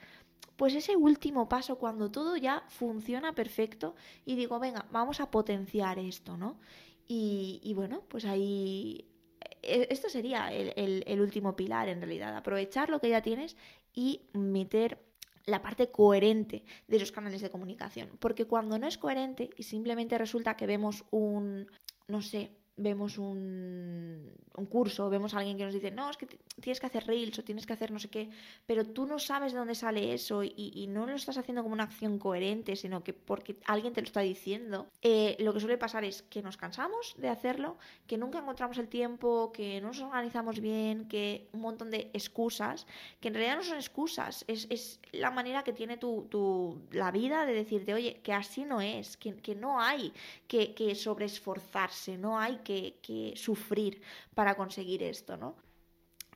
pues 0.57 0.75
ese 0.75 0.97
último 0.97 1.49
paso 1.49 1.79
cuando 1.79 2.11
todo 2.11 2.37
ya 2.37 2.64
funciona 2.69 3.33
perfecto 3.33 3.95
y 4.25 4.35
digo, 4.35 4.59
venga, 4.59 4.87
vamos 4.91 5.21
a 5.21 5.31
potenciar 5.31 5.99
esto, 5.99 6.37
¿no? 6.37 6.59
Y, 7.11 7.73
bueno, 7.75 8.03
pues 8.09 8.27
ahí 8.27 9.07
e, 9.62 9.87
esto 9.91 10.11
sería 10.11 10.53
el 10.53 11.21
último 11.21 11.57
pilar 11.57 11.88
en 11.88 12.03
realidad, 12.03 12.37
aprovechar 12.37 12.91
lo 12.91 13.01
que 13.01 13.09
ya 13.09 13.23
tienes 13.23 13.57
y 13.95 14.21
meter 14.35 15.08
la 15.49 15.63
parte 15.63 15.91
coherente 15.91 16.65
de 16.87 16.97
esos 16.97 17.13
canales 17.13 17.41
de 17.41 17.51
comunicación. 17.51 18.11
Porque 18.19 18.45
cuando 18.45 18.79
no 18.79 18.87
es 18.87 18.99
coherente 18.99 19.51
y 19.57 19.63
simplemente 19.63 20.19
resulta 20.19 20.57
que 20.57 20.67
vemos 20.67 21.05
un, 21.11 21.67
no 22.07 22.23
sé, 22.23 22.58
vemos 22.79 23.19
un, 23.19 24.33
un, 24.57 24.67
curso, 24.67 25.11
vemos 25.11 25.35
a 25.35 25.38
alguien 25.38 25.59
que 25.59 25.64
nos 25.64 25.75
dice, 25.75 25.91
no, 25.91 26.11
es 26.11 26.17
que 26.17 26.27
tienes 26.61 26.81
que 26.81 26.87
hacer 26.87 27.07
reels 27.07 27.38
o 27.38 27.45
tienes 27.45 27.67
que 27.67 27.73
hacer 27.73 27.91
no 27.91 27.99
sé 27.99 28.09
qué, 28.09 28.31
pero 28.67 28.87
tú 28.87 29.07
no 29.07 29.19
sabes 29.19 29.53
de 29.53 29.59
dónde 29.59 29.75
sale 29.75 30.14
eso 30.14 30.43
y, 30.43 30.53
y 30.57 30.87
no 30.87 31.07
lo 31.07 31.14
estás 31.14 31.38
haciendo 31.38 31.62
como 31.62 31.75
una 31.75 31.85
acción 31.85 32.19
coherente, 32.19 32.77
sino 32.77 33.05
que 33.05 33.12
porque 33.12 33.57
alguien 33.67 33.93
te 33.93 34.01
lo 34.01 34.07
está 34.07 34.21
diciendo, 34.21 34.87
eh, 35.03 35.37
lo 35.41 35.53
que 35.53 35.61
suele 35.61 35.79
pasar 35.79 36.05
es 36.05 36.23
que 36.23 36.43
nos 36.43 36.57
cansamos 36.57 37.14
de 37.19 37.29
hacerlo, 37.29 37.77
que 38.07 38.17
nunca 38.19 38.38
encontramos 38.38 38.79
el 38.79 38.88
tiempo, 38.88 39.53
que 39.53 39.81
no 39.81 39.88
nos 39.88 40.01
organizamos 40.01 40.61
bien, 40.61 41.09
que 41.09 41.49
un 41.53 41.61
montón 41.61 41.91
de 41.91 42.11
excusas, 42.12 42.87
que 43.21 43.29
en 43.29 43.35
realidad 43.35 43.57
no 43.57 43.62
son 43.62 43.77
excusas, 43.77 44.45
es, 44.49 44.67
es 44.71 45.01
la 45.12 45.31
manera 45.31 45.64
que 45.64 45.73
tiene 45.73 45.97
tu, 45.97 46.27
tu, 46.31 46.81
la 46.93 47.11
vida 47.11 47.47
de 47.47 47.53
decirte, 47.53 47.95
oye, 47.95 48.21
que 48.23 48.33
así 48.33 48.64
no 48.64 48.81
es, 48.81 49.17
que, 49.17 49.37
que 49.37 49.55
no 49.55 49.81
hay 49.81 50.12
que, 50.47 50.75
que 50.75 50.95
sobreesforzarse, 50.95 52.17
no 52.19 52.38
hay 52.38 52.59
que, 52.59 52.67
que, 52.68 53.33
sufrir 53.37 54.02
para 54.35 54.54
conseguir 54.54 55.02
esto, 55.02 55.37
¿no? 55.37 55.57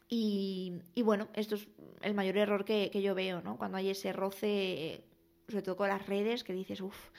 Y, 0.09 0.81
bueno, 1.05 1.29
esto 1.35 1.55
es 1.55 1.69
el 2.03 2.15
mayor 2.15 2.37
error 2.37 2.65
que, 2.65 2.91
yo 3.03 3.15
veo, 3.15 3.41
¿no? 3.41 3.57
Cuando 3.57 3.79
hay 3.79 3.91
ese 3.91 4.13
roce, 4.13 5.05
sobre 5.49 5.63
todo 5.63 5.77
con 5.77 5.89
las 5.89 6.07
redes, 6.07 6.45
que 6.45 6.53
dices, 6.53 6.81
uff, 6.81 7.11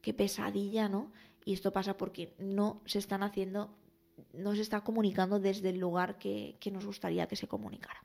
qué 0.00 0.14
pesadilla, 0.14 0.88
¿no? 0.88 1.12
Y 1.44 1.54
esto 1.54 1.72
pasa 1.72 1.96
porque 1.96 2.34
no 2.38 2.82
se 2.86 2.98
están 2.98 3.22
haciendo, 3.22 3.74
no 4.32 4.54
se 4.54 4.62
está 4.62 4.82
comunicando 4.82 5.40
desde 5.40 5.70
el 5.70 5.78
lugar 5.78 6.18
que, 6.18 6.56
que 6.60 6.70
nos 6.70 6.86
gustaría 6.86 7.26
que 7.26 7.36
se 7.36 7.48
comunicara. 7.48 8.00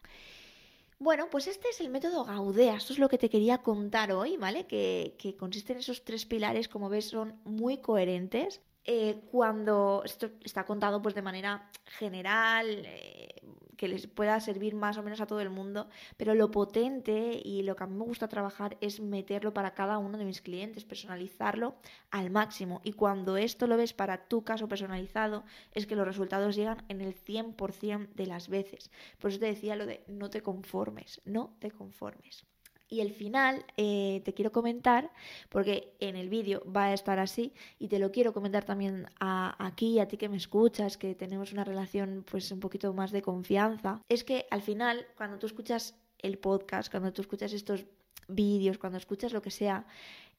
Bueno, 0.97 1.29
pues 1.31 1.47
este 1.47 1.69
es 1.69 1.81
el 1.81 1.89
método 1.89 2.25
Gaudea, 2.25 2.77
esto 2.77 2.93
es 2.93 2.99
lo 2.99 3.09
que 3.09 3.17
te 3.17 3.29
quería 3.29 3.59
contar 3.59 4.11
hoy, 4.11 4.37
¿vale? 4.37 4.65
Que, 4.65 5.15
que 5.17 5.35
consiste 5.35 5.73
en 5.73 5.79
esos 5.79 6.03
tres 6.03 6.25
pilares, 6.25 6.67
como 6.67 6.89
ves, 6.89 7.05
son 7.05 7.39
muy 7.43 7.77
coherentes 7.77 8.61
eh, 8.85 9.21
cuando 9.31 10.01
esto 10.05 10.29
está 10.43 10.65
contado 10.65 11.01
pues 11.01 11.15
de 11.15 11.21
manera 11.21 11.69
general, 11.85 12.67
eh, 12.85 13.35
que 13.81 13.87
les 13.87 14.05
pueda 14.05 14.39
servir 14.39 14.75
más 14.75 14.99
o 14.99 15.01
menos 15.01 15.21
a 15.21 15.25
todo 15.25 15.41
el 15.41 15.49
mundo, 15.49 15.89
pero 16.15 16.35
lo 16.35 16.51
potente 16.51 17.41
y 17.43 17.63
lo 17.63 17.75
que 17.75 17.83
a 17.83 17.87
mí 17.87 17.95
me 17.95 18.05
gusta 18.05 18.27
trabajar 18.27 18.77
es 18.79 18.99
meterlo 18.99 19.55
para 19.55 19.73
cada 19.73 19.97
uno 19.97 20.19
de 20.19 20.25
mis 20.25 20.39
clientes, 20.41 20.85
personalizarlo 20.85 21.75
al 22.11 22.29
máximo. 22.29 22.79
Y 22.83 22.93
cuando 22.93 23.37
esto 23.37 23.65
lo 23.65 23.77
ves 23.77 23.93
para 23.93 24.27
tu 24.27 24.43
caso 24.43 24.67
personalizado, 24.67 25.45
es 25.73 25.87
que 25.87 25.95
los 25.95 26.05
resultados 26.05 26.55
llegan 26.55 26.83
en 26.89 27.01
el 27.01 27.15
100% 27.15 28.09
de 28.13 28.27
las 28.27 28.49
veces. 28.49 28.91
Por 29.17 29.31
eso 29.31 29.39
te 29.39 29.47
decía 29.47 29.75
lo 29.75 29.87
de 29.87 30.03
no 30.07 30.29
te 30.29 30.41
conformes, 30.41 31.19
no 31.25 31.55
te 31.57 31.71
conformes. 31.71 32.45
Y 32.91 32.99
el 32.99 33.13
final 33.13 33.65
eh, 33.77 34.21
te 34.25 34.33
quiero 34.33 34.51
comentar, 34.51 35.11
porque 35.47 35.93
en 36.01 36.17
el 36.17 36.27
vídeo 36.27 36.61
va 36.69 36.87
a 36.87 36.93
estar 36.93 37.19
así, 37.19 37.53
y 37.79 37.87
te 37.87 37.99
lo 37.99 38.11
quiero 38.11 38.33
comentar 38.33 38.65
también 38.65 39.07
aquí, 39.17 39.99
a 39.99 40.09
ti 40.09 40.17
que 40.17 40.27
me 40.27 40.35
escuchas, 40.35 40.97
que 40.97 41.15
tenemos 41.15 41.53
una 41.53 41.63
relación 41.63 42.25
pues 42.29 42.51
un 42.51 42.59
poquito 42.59 42.93
más 42.93 43.11
de 43.11 43.21
confianza, 43.21 44.01
es 44.09 44.25
que 44.25 44.45
al 44.51 44.61
final, 44.61 45.07
cuando 45.15 45.39
tú 45.39 45.45
escuchas 45.45 45.95
el 46.19 46.37
podcast, 46.37 46.91
cuando 46.91 47.13
tú 47.13 47.21
escuchas 47.21 47.53
estos 47.53 47.85
vídeos, 48.27 48.77
cuando 48.77 48.97
escuchas 48.97 49.31
lo 49.31 49.41
que 49.41 49.51
sea, 49.51 49.85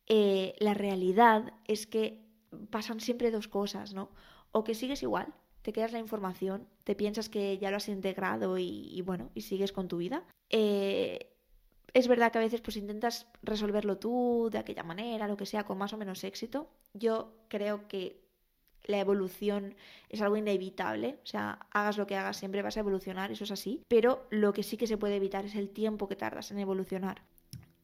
eh, 0.06 0.54
la 0.58 0.74
realidad 0.74 1.54
es 1.66 1.86
que 1.86 2.20
pasan 2.68 3.00
siempre 3.00 3.30
dos 3.30 3.48
cosas, 3.48 3.94
¿no? 3.94 4.10
O 4.52 4.62
que 4.62 4.74
sigues 4.74 5.02
igual, 5.02 5.32
te 5.62 5.72
quedas 5.72 5.92
la 5.92 6.00
información, 6.00 6.68
te 6.84 6.94
piensas 6.94 7.30
que 7.30 7.56
ya 7.56 7.70
lo 7.70 7.78
has 7.78 7.88
integrado 7.88 8.58
y, 8.58 9.00
bueno, 9.06 9.30
y 9.34 9.40
sigues 9.40 9.72
con 9.72 9.88
tu 9.88 9.96
vida. 9.96 10.24
Eh, 10.50 11.31
es 11.94 12.08
verdad 12.08 12.32
que 12.32 12.38
a 12.38 12.42
veces 12.42 12.60
pues 12.60 12.76
intentas 12.76 13.26
resolverlo 13.42 13.98
tú 13.98 14.48
de 14.50 14.58
aquella 14.58 14.82
manera, 14.82 15.28
lo 15.28 15.36
que 15.36 15.46
sea, 15.46 15.64
con 15.64 15.78
más 15.78 15.92
o 15.92 15.98
menos 15.98 16.24
éxito. 16.24 16.70
Yo 16.94 17.34
creo 17.48 17.86
que 17.88 18.22
la 18.84 18.98
evolución 18.98 19.74
es 20.08 20.20
algo 20.20 20.36
inevitable, 20.36 21.18
o 21.22 21.26
sea, 21.26 21.66
hagas 21.70 21.98
lo 21.98 22.06
que 22.06 22.16
hagas, 22.16 22.36
siempre 22.36 22.62
vas 22.62 22.76
a 22.76 22.80
evolucionar, 22.80 23.30
eso 23.30 23.44
es 23.44 23.50
así, 23.50 23.82
pero 23.88 24.26
lo 24.30 24.52
que 24.52 24.62
sí 24.62 24.76
que 24.76 24.86
se 24.86 24.96
puede 24.96 25.16
evitar 25.16 25.44
es 25.44 25.54
el 25.54 25.70
tiempo 25.70 26.08
que 26.08 26.16
tardas 26.16 26.50
en 26.50 26.58
evolucionar. 26.58 27.22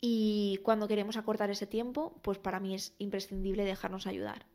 Y 0.00 0.60
cuando 0.62 0.88
queremos 0.88 1.16
acortar 1.16 1.50
ese 1.50 1.66
tiempo, 1.66 2.18
pues 2.22 2.38
para 2.38 2.60
mí 2.60 2.74
es 2.74 2.94
imprescindible 2.98 3.64
dejarnos 3.64 4.06
ayudar. 4.06 4.46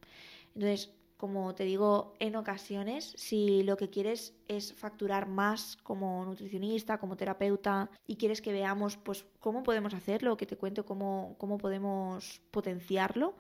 Entonces, 0.55 0.91
como 1.23 1.55
te 1.55 1.63
digo 1.63 2.15
en 2.19 2.36
ocasiones, 2.36 3.13
si 3.15 3.63
lo 3.63 3.77
que 3.77 3.89
quieres 3.89 4.33
es 4.49 4.73
facturar 4.73 5.25
más 5.25 5.77
como 5.77 6.25
nutricionista, 6.25 6.97
como 6.97 7.15
terapeuta, 7.15 7.89
y 8.05 8.17
quieres 8.17 8.41
que 8.41 8.51
veamos 8.51 8.97
pues 8.97 9.25
cómo 9.39 9.63
podemos 9.63 9.93
hacerlo, 9.93 10.36
que 10.36 10.45
te 10.45 10.57
cuento 10.57 10.86
cómo, 10.86 11.38
cómo 11.38 11.57
podemos 11.57 12.41
potenciarlo, 12.51 13.38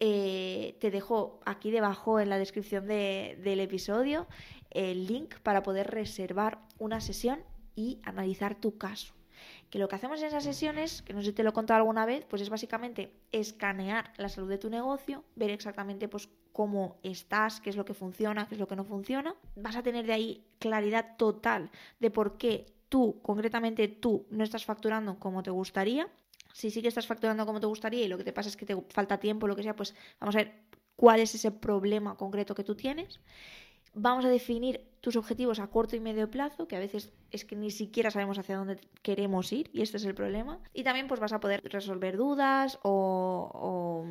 eh, 0.00 0.76
te 0.80 0.90
dejo 0.90 1.38
aquí 1.44 1.70
debajo 1.70 2.18
en 2.18 2.28
la 2.28 2.38
descripción 2.38 2.88
del 2.88 3.60
episodio 3.60 4.26
el 4.70 5.06
link 5.06 5.36
para 5.44 5.62
poder 5.62 5.92
reservar 5.92 6.58
una 6.80 7.00
sesión 7.00 7.38
y 7.76 8.00
analizar 8.02 8.56
tu 8.56 8.78
caso. 8.78 9.14
Que 9.72 9.78
lo 9.78 9.88
que 9.88 9.96
hacemos 9.96 10.20
en 10.20 10.26
esas 10.26 10.44
sesiones, 10.44 11.00
que 11.00 11.14
no 11.14 11.22
sé 11.22 11.28
si 11.28 11.32
te 11.32 11.42
lo 11.42 11.48
he 11.48 11.52
contado 11.54 11.78
alguna 11.78 12.04
vez, 12.04 12.26
pues 12.28 12.42
es 12.42 12.50
básicamente 12.50 13.10
escanear 13.32 14.12
la 14.18 14.28
salud 14.28 14.50
de 14.50 14.58
tu 14.58 14.68
negocio, 14.68 15.24
ver 15.34 15.48
exactamente 15.48 16.08
pues 16.08 16.28
cómo 16.52 16.98
estás, 17.02 17.58
qué 17.58 17.70
es 17.70 17.76
lo 17.76 17.86
que 17.86 17.94
funciona, 17.94 18.46
qué 18.46 18.56
es 18.56 18.60
lo 18.60 18.68
que 18.68 18.76
no 18.76 18.84
funciona. 18.84 19.34
Vas 19.56 19.76
a 19.76 19.82
tener 19.82 20.04
de 20.04 20.12
ahí 20.12 20.44
claridad 20.58 21.16
total 21.16 21.70
de 22.00 22.10
por 22.10 22.36
qué 22.36 22.66
tú, 22.90 23.18
concretamente 23.22 23.88
tú, 23.88 24.26
no 24.28 24.44
estás 24.44 24.66
facturando 24.66 25.18
como 25.18 25.42
te 25.42 25.50
gustaría. 25.50 26.06
Si 26.52 26.70
sí 26.70 26.82
que 26.82 26.88
estás 26.88 27.06
facturando 27.06 27.46
como 27.46 27.58
te 27.58 27.66
gustaría 27.66 28.04
y 28.04 28.08
lo 28.08 28.18
que 28.18 28.24
te 28.24 28.34
pasa 28.34 28.50
es 28.50 28.58
que 28.58 28.66
te 28.66 28.76
falta 28.90 29.18
tiempo, 29.20 29.46
lo 29.46 29.56
que 29.56 29.62
sea, 29.62 29.74
pues 29.74 29.94
vamos 30.20 30.34
a 30.34 30.40
ver 30.40 30.52
cuál 30.96 31.20
es 31.20 31.34
ese 31.34 31.50
problema 31.50 32.18
concreto 32.18 32.54
que 32.54 32.62
tú 32.62 32.74
tienes. 32.74 33.20
Vamos 33.94 34.26
a 34.26 34.28
definir 34.28 34.91
tus 35.02 35.16
objetivos 35.16 35.58
a 35.58 35.66
corto 35.66 35.96
y 35.96 36.00
medio 36.00 36.30
plazo, 36.30 36.68
que 36.68 36.76
a 36.76 36.78
veces 36.78 37.12
es 37.32 37.44
que 37.44 37.56
ni 37.56 37.72
siquiera 37.72 38.12
sabemos 38.12 38.38
hacia 38.38 38.56
dónde 38.56 38.78
queremos 39.02 39.52
ir 39.52 39.68
y 39.72 39.82
este 39.82 39.96
es 39.96 40.04
el 40.04 40.14
problema. 40.14 40.60
Y 40.72 40.84
también 40.84 41.08
pues 41.08 41.18
vas 41.18 41.32
a 41.32 41.40
poder 41.40 41.60
resolver 41.64 42.16
dudas 42.16 42.78
o, 42.84 44.06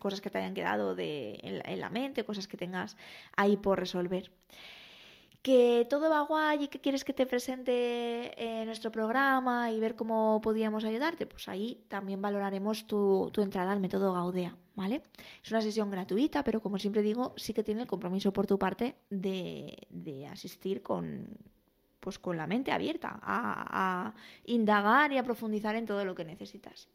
cosas 0.00 0.20
que 0.20 0.30
te 0.30 0.38
hayan 0.38 0.52
quedado 0.52 0.96
de, 0.96 1.38
en, 1.42 1.80
la, 1.80 1.90
mente, 1.90 2.24
cosas 2.24 2.48
que 2.48 2.56
tengas 2.56 2.96
ahí 3.36 3.56
por 3.56 3.78
resolver 3.78 4.32
que 5.42 5.86
todo 5.90 6.08
va 6.08 6.20
guay 6.20 6.64
y 6.64 6.68
que 6.68 6.80
quieres 6.80 7.02
que 7.02 7.12
te 7.12 7.26
presente 7.26 8.32
en 8.40 8.66
nuestro 8.66 8.92
programa 8.92 9.72
y 9.72 9.80
ver 9.80 9.96
cómo 9.96 10.40
podríamos 10.40 10.84
ayudarte, 10.84 11.26
pues 11.26 11.48
ahí 11.48 11.84
también 11.88 12.22
valoraremos 12.22 12.86
tu, 12.86 13.28
tu, 13.32 13.42
entrada 13.42 13.72
al 13.72 13.80
método 13.80 14.12
Gaudea, 14.12 14.56
¿vale? 14.76 15.02
Es 15.42 15.50
una 15.50 15.60
sesión 15.60 15.90
gratuita, 15.90 16.44
pero 16.44 16.62
como 16.62 16.78
siempre 16.78 17.02
digo, 17.02 17.34
sí 17.36 17.52
que 17.52 17.64
tiene 17.64 17.82
el 17.82 17.88
compromiso 17.88 18.32
por 18.32 18.46
tu 18.46 18.56
parte 18.56 18.94
de, 19.10 19.76
de 19.90 20.28
asistir 20.28 20.80
con, 20.80 21.26
pues 21.98 22.20
con 22.20 22.36
la 22.36 22.46
mente 22.46 22.70
abierta 22.70 23.18
a, 23.20 24.06
a 24.06 24.14
indagar 24.44 25.12
y 25.12 25.18
a 25.18 25.24
profundizar 25.24 25.74
en 25.74 25.86
todo 25.86 26.04
lo 26.04 26.14
que 26.14 26.24
necesitas. 26.24 26.88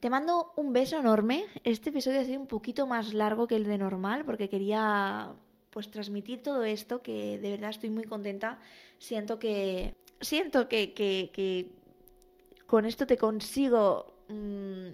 Te 0.00 0.10
mando 0.10 0.52
un 0.56 0.72
beso 0.72 0.98
enorme. 0.98 1.44
Este 1.62 1.90
episodio 1.90 2.20
ha 2.20 2.24
sido 2.24 2.40
un 2.40 2.46
poquito 2.46 2.86
más 2.86 3.12
largo 3.14 3.46
que 3.46 3.56
el 3.56 3.64
de 3.64 3.76
normal 3.76 4.24
porque 4.24 4.48
quería 4.48 5.34
pues 5.70 5.90
transmitir 5.90 6.42
todo 6.42 6.64
esto, 6.64 7.02
que 7.02 7.38
de 7.38 7.50
verdad 7.50 7.70
estoy 7.70 7.90
muy 7.90 8.04
contenta. 8.04 8.58
Siento 8.98 9.38
que. 9.38 9.94
Siento 10.20 10.68
que, 10.68 10.92
que, 10.92 11.70
con 12.66 12.84
esto 12.84 13.06
te 13.06 13.16
consigo. 13.16 14.14
Mm, 14.28 14.88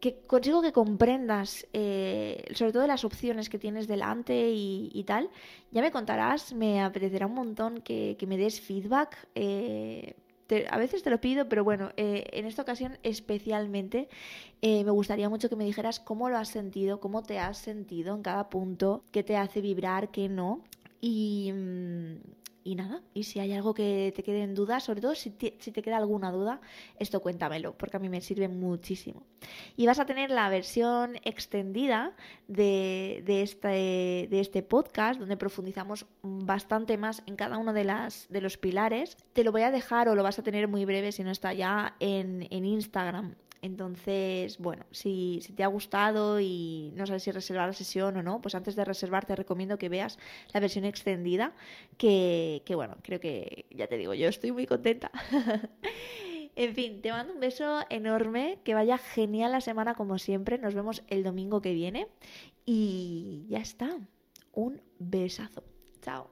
que 0.00 0.22
consigo 0.22 0.62
que 0.62 0.72
comprendas 0.72 1.66
eh, 1.74 2.42
sobre 2.54 2.72
todo 2.72 2.86
las 2.86 3.04
opciones 3.04 3.50
que 3.50 3.58
tienes 3.58 3.86
delante 3.86 4.50
y, 4.50 5.04
tal. 5.06 5.28
Ya 5.70 5.82
me 5.82 5.90
contarás, 5.90 6.54
me 6.54 6.80
apetecerá 6.80 7.26
un 7.26 7.34
montón 7.34 7.82
que, 7.82 8.16
me 8.26 8.38
des 8.38 8.60
feedback. 8.60 9.28
Eh, 9.34 10.14
a 10.70 10.78
veces 10.78 11.02
te 11.02 11.10
lo 11.10 11.20
pido, 11.20 11.48
pero 11.48 11.64
bueno, 11.64 11.90
eh, 11.96 12.24
en 12.32 12.46
esta 12.46 12.62
ocasión 12.62 12.98
especialmente 13.02 14.08
eh, 14.62 14.84
me 14.84 14.90
gustaría 14.90 15.28
mucho 15.28 15.48
que 15.48 15.56
me 15.56 15.64
dijeras 15.64 16.00
cómo 16.00 16.28
lo 16.28 16.36
has 16.36 16.48
sentido, 16.48 17.00
cómo 17.00 17.22
te 17.22 17.38
has 17.38 17.58
sentido 17.58 18.14
en 18.14 18.22
cada 18.22 18.50
punto, 18.50 19.04
qué 19.12 19.22
te 19.22 19.36
hace 19.36 19.60
vibrar, 19.60 20.10
qué 20.10 20.28
no. 20.28 20.62
Y, 21.00 21.52
mm, 21.52 22.16
y 22.64 22.74
nada, 22.74 23.02
y 23.14 23.24
si 23.24 23.40
hay 23.40 23.52
algo 23.52 23.74
que 23.74 24.12
te 24.14 24.22
quede 24.22 24.42
en 24.42 24.54
duda, 24.54 24.80
sobre 24.80 25.00
todo 25.00 25.14
si 25.14 25.30
te, 25.30 25.56
si 25.58 25.72
te, 25.72 25.82
queda 25.82 25.96
alguna 25.96 26.30
duda, 26.30 26.60
esto 26.98 27.20
cuéntamelo, 27.20 27.76
porque 27.76 27.96
a 27.96 28.00
mí 28.00 28.08
me 28.08 28.20
sirve 28.20 28.48
muchísimo. 28.48 29.26
Y 29.76 29.86
vas 29.86 29.98
a 29.98 30.06
tener 30.06 30.30
la 30.30 30.48
versión 30.48 31.16
extendida 31.24 32.14
de, 32.48 33.22
de, 33.24 33.42
este, 33.42 34.28
de 34.30 34.40
este 34.40 34.62
podcast, 34.62 35.18
donde 35.18 35.36
profundizamos 35.36 36.06
bastante 36.22 36.98
más 36.98 37.22
en 37.26 37.36
cada 37.36 37.58
uno 37.58 37.72
de, 37.72 37.84
las, 37.84 38.26
de 38.28 38.40
los 38.40 38.56
pilares. 38.56 39.16
Te 39.32 39.44
lo 39.44 39.52
voy 39.52 39.62
a 39.62 39.70
dejar 39.70 40.08
o 40.08 40.14
lo 40.14 40.22
vas 40.22 40.38
a 40.38 40.42
tener 40.42 40.68
muy 40.68 40.84
breve 40.84 41.12
si 41.12 41.24
no 41.24 41.30
está 41.30 41.52
ya 41.52 41.96
en, 42.00 42.46
en 42.50 42.64
Instagram. 42.64 43.34
Entonces, 43.62 44.58
bueno, 44.58 44.86
si, 44.90 45.40
te 45.54 45.62
ha 45.62 45.66
gustado 45.66 46.40
y 46.40 46.92
no 46.94 47.06
sabes 47.06 47.24
si 47.24 47.30
reservar 47.30 47.68
la 47.68 47.72
sesión 47.74 48.16
o 48.16 48.22
no, 48.22 48.40
pues 48.40 48.54
antes 48.54 48.74
de 48.74 48.84
reservar 48.84 49.26
te 49.26 49.36
recomiendo 49.36 49.78
que 49.78 49.88
veas 49.88 50.18
la 50.52 50.60
versión 50.60 50.84
extendida, 50.84 51.54
que, 51.98 52.62
que 52.64 52.74
bueno, 52.74 52.96
creo 53.02 53.20
que 53.20 53.66
ya 53.70 53.86
te 53.86 53.98
digo, 53.98 54.14
yo 54.14 54.28
estoy 54.28 54.52
muy 54.52 54.66
contenta. 54.66 55.10
en 56.56 56.74
fin, 56.74 57.02
te 57.02 57.10
mando 57.10 57.34
un 57.34 57.40
beso 57.40 57.80
enorme, 57.90 58.58
que 58.64 58.74
vaya 58.74 58.98
genial 58.98 59.52
la 59.52 59.60
semana 59.60 59.94
como 59.94 60.18
siempre, 60.18 60.58
nos 60.58 60.74
vemos 60.74 61.02
el 61.08 61.22
domingo 61.22 61.60
que 61.60 61.74
viene 61.74 62.08
y 62.64 63.46
ya 63.48 63.58
está, 63.58 63.98
un 64.52 64.82
besazo. 64.98 65.64
Chao. 66.02 66.28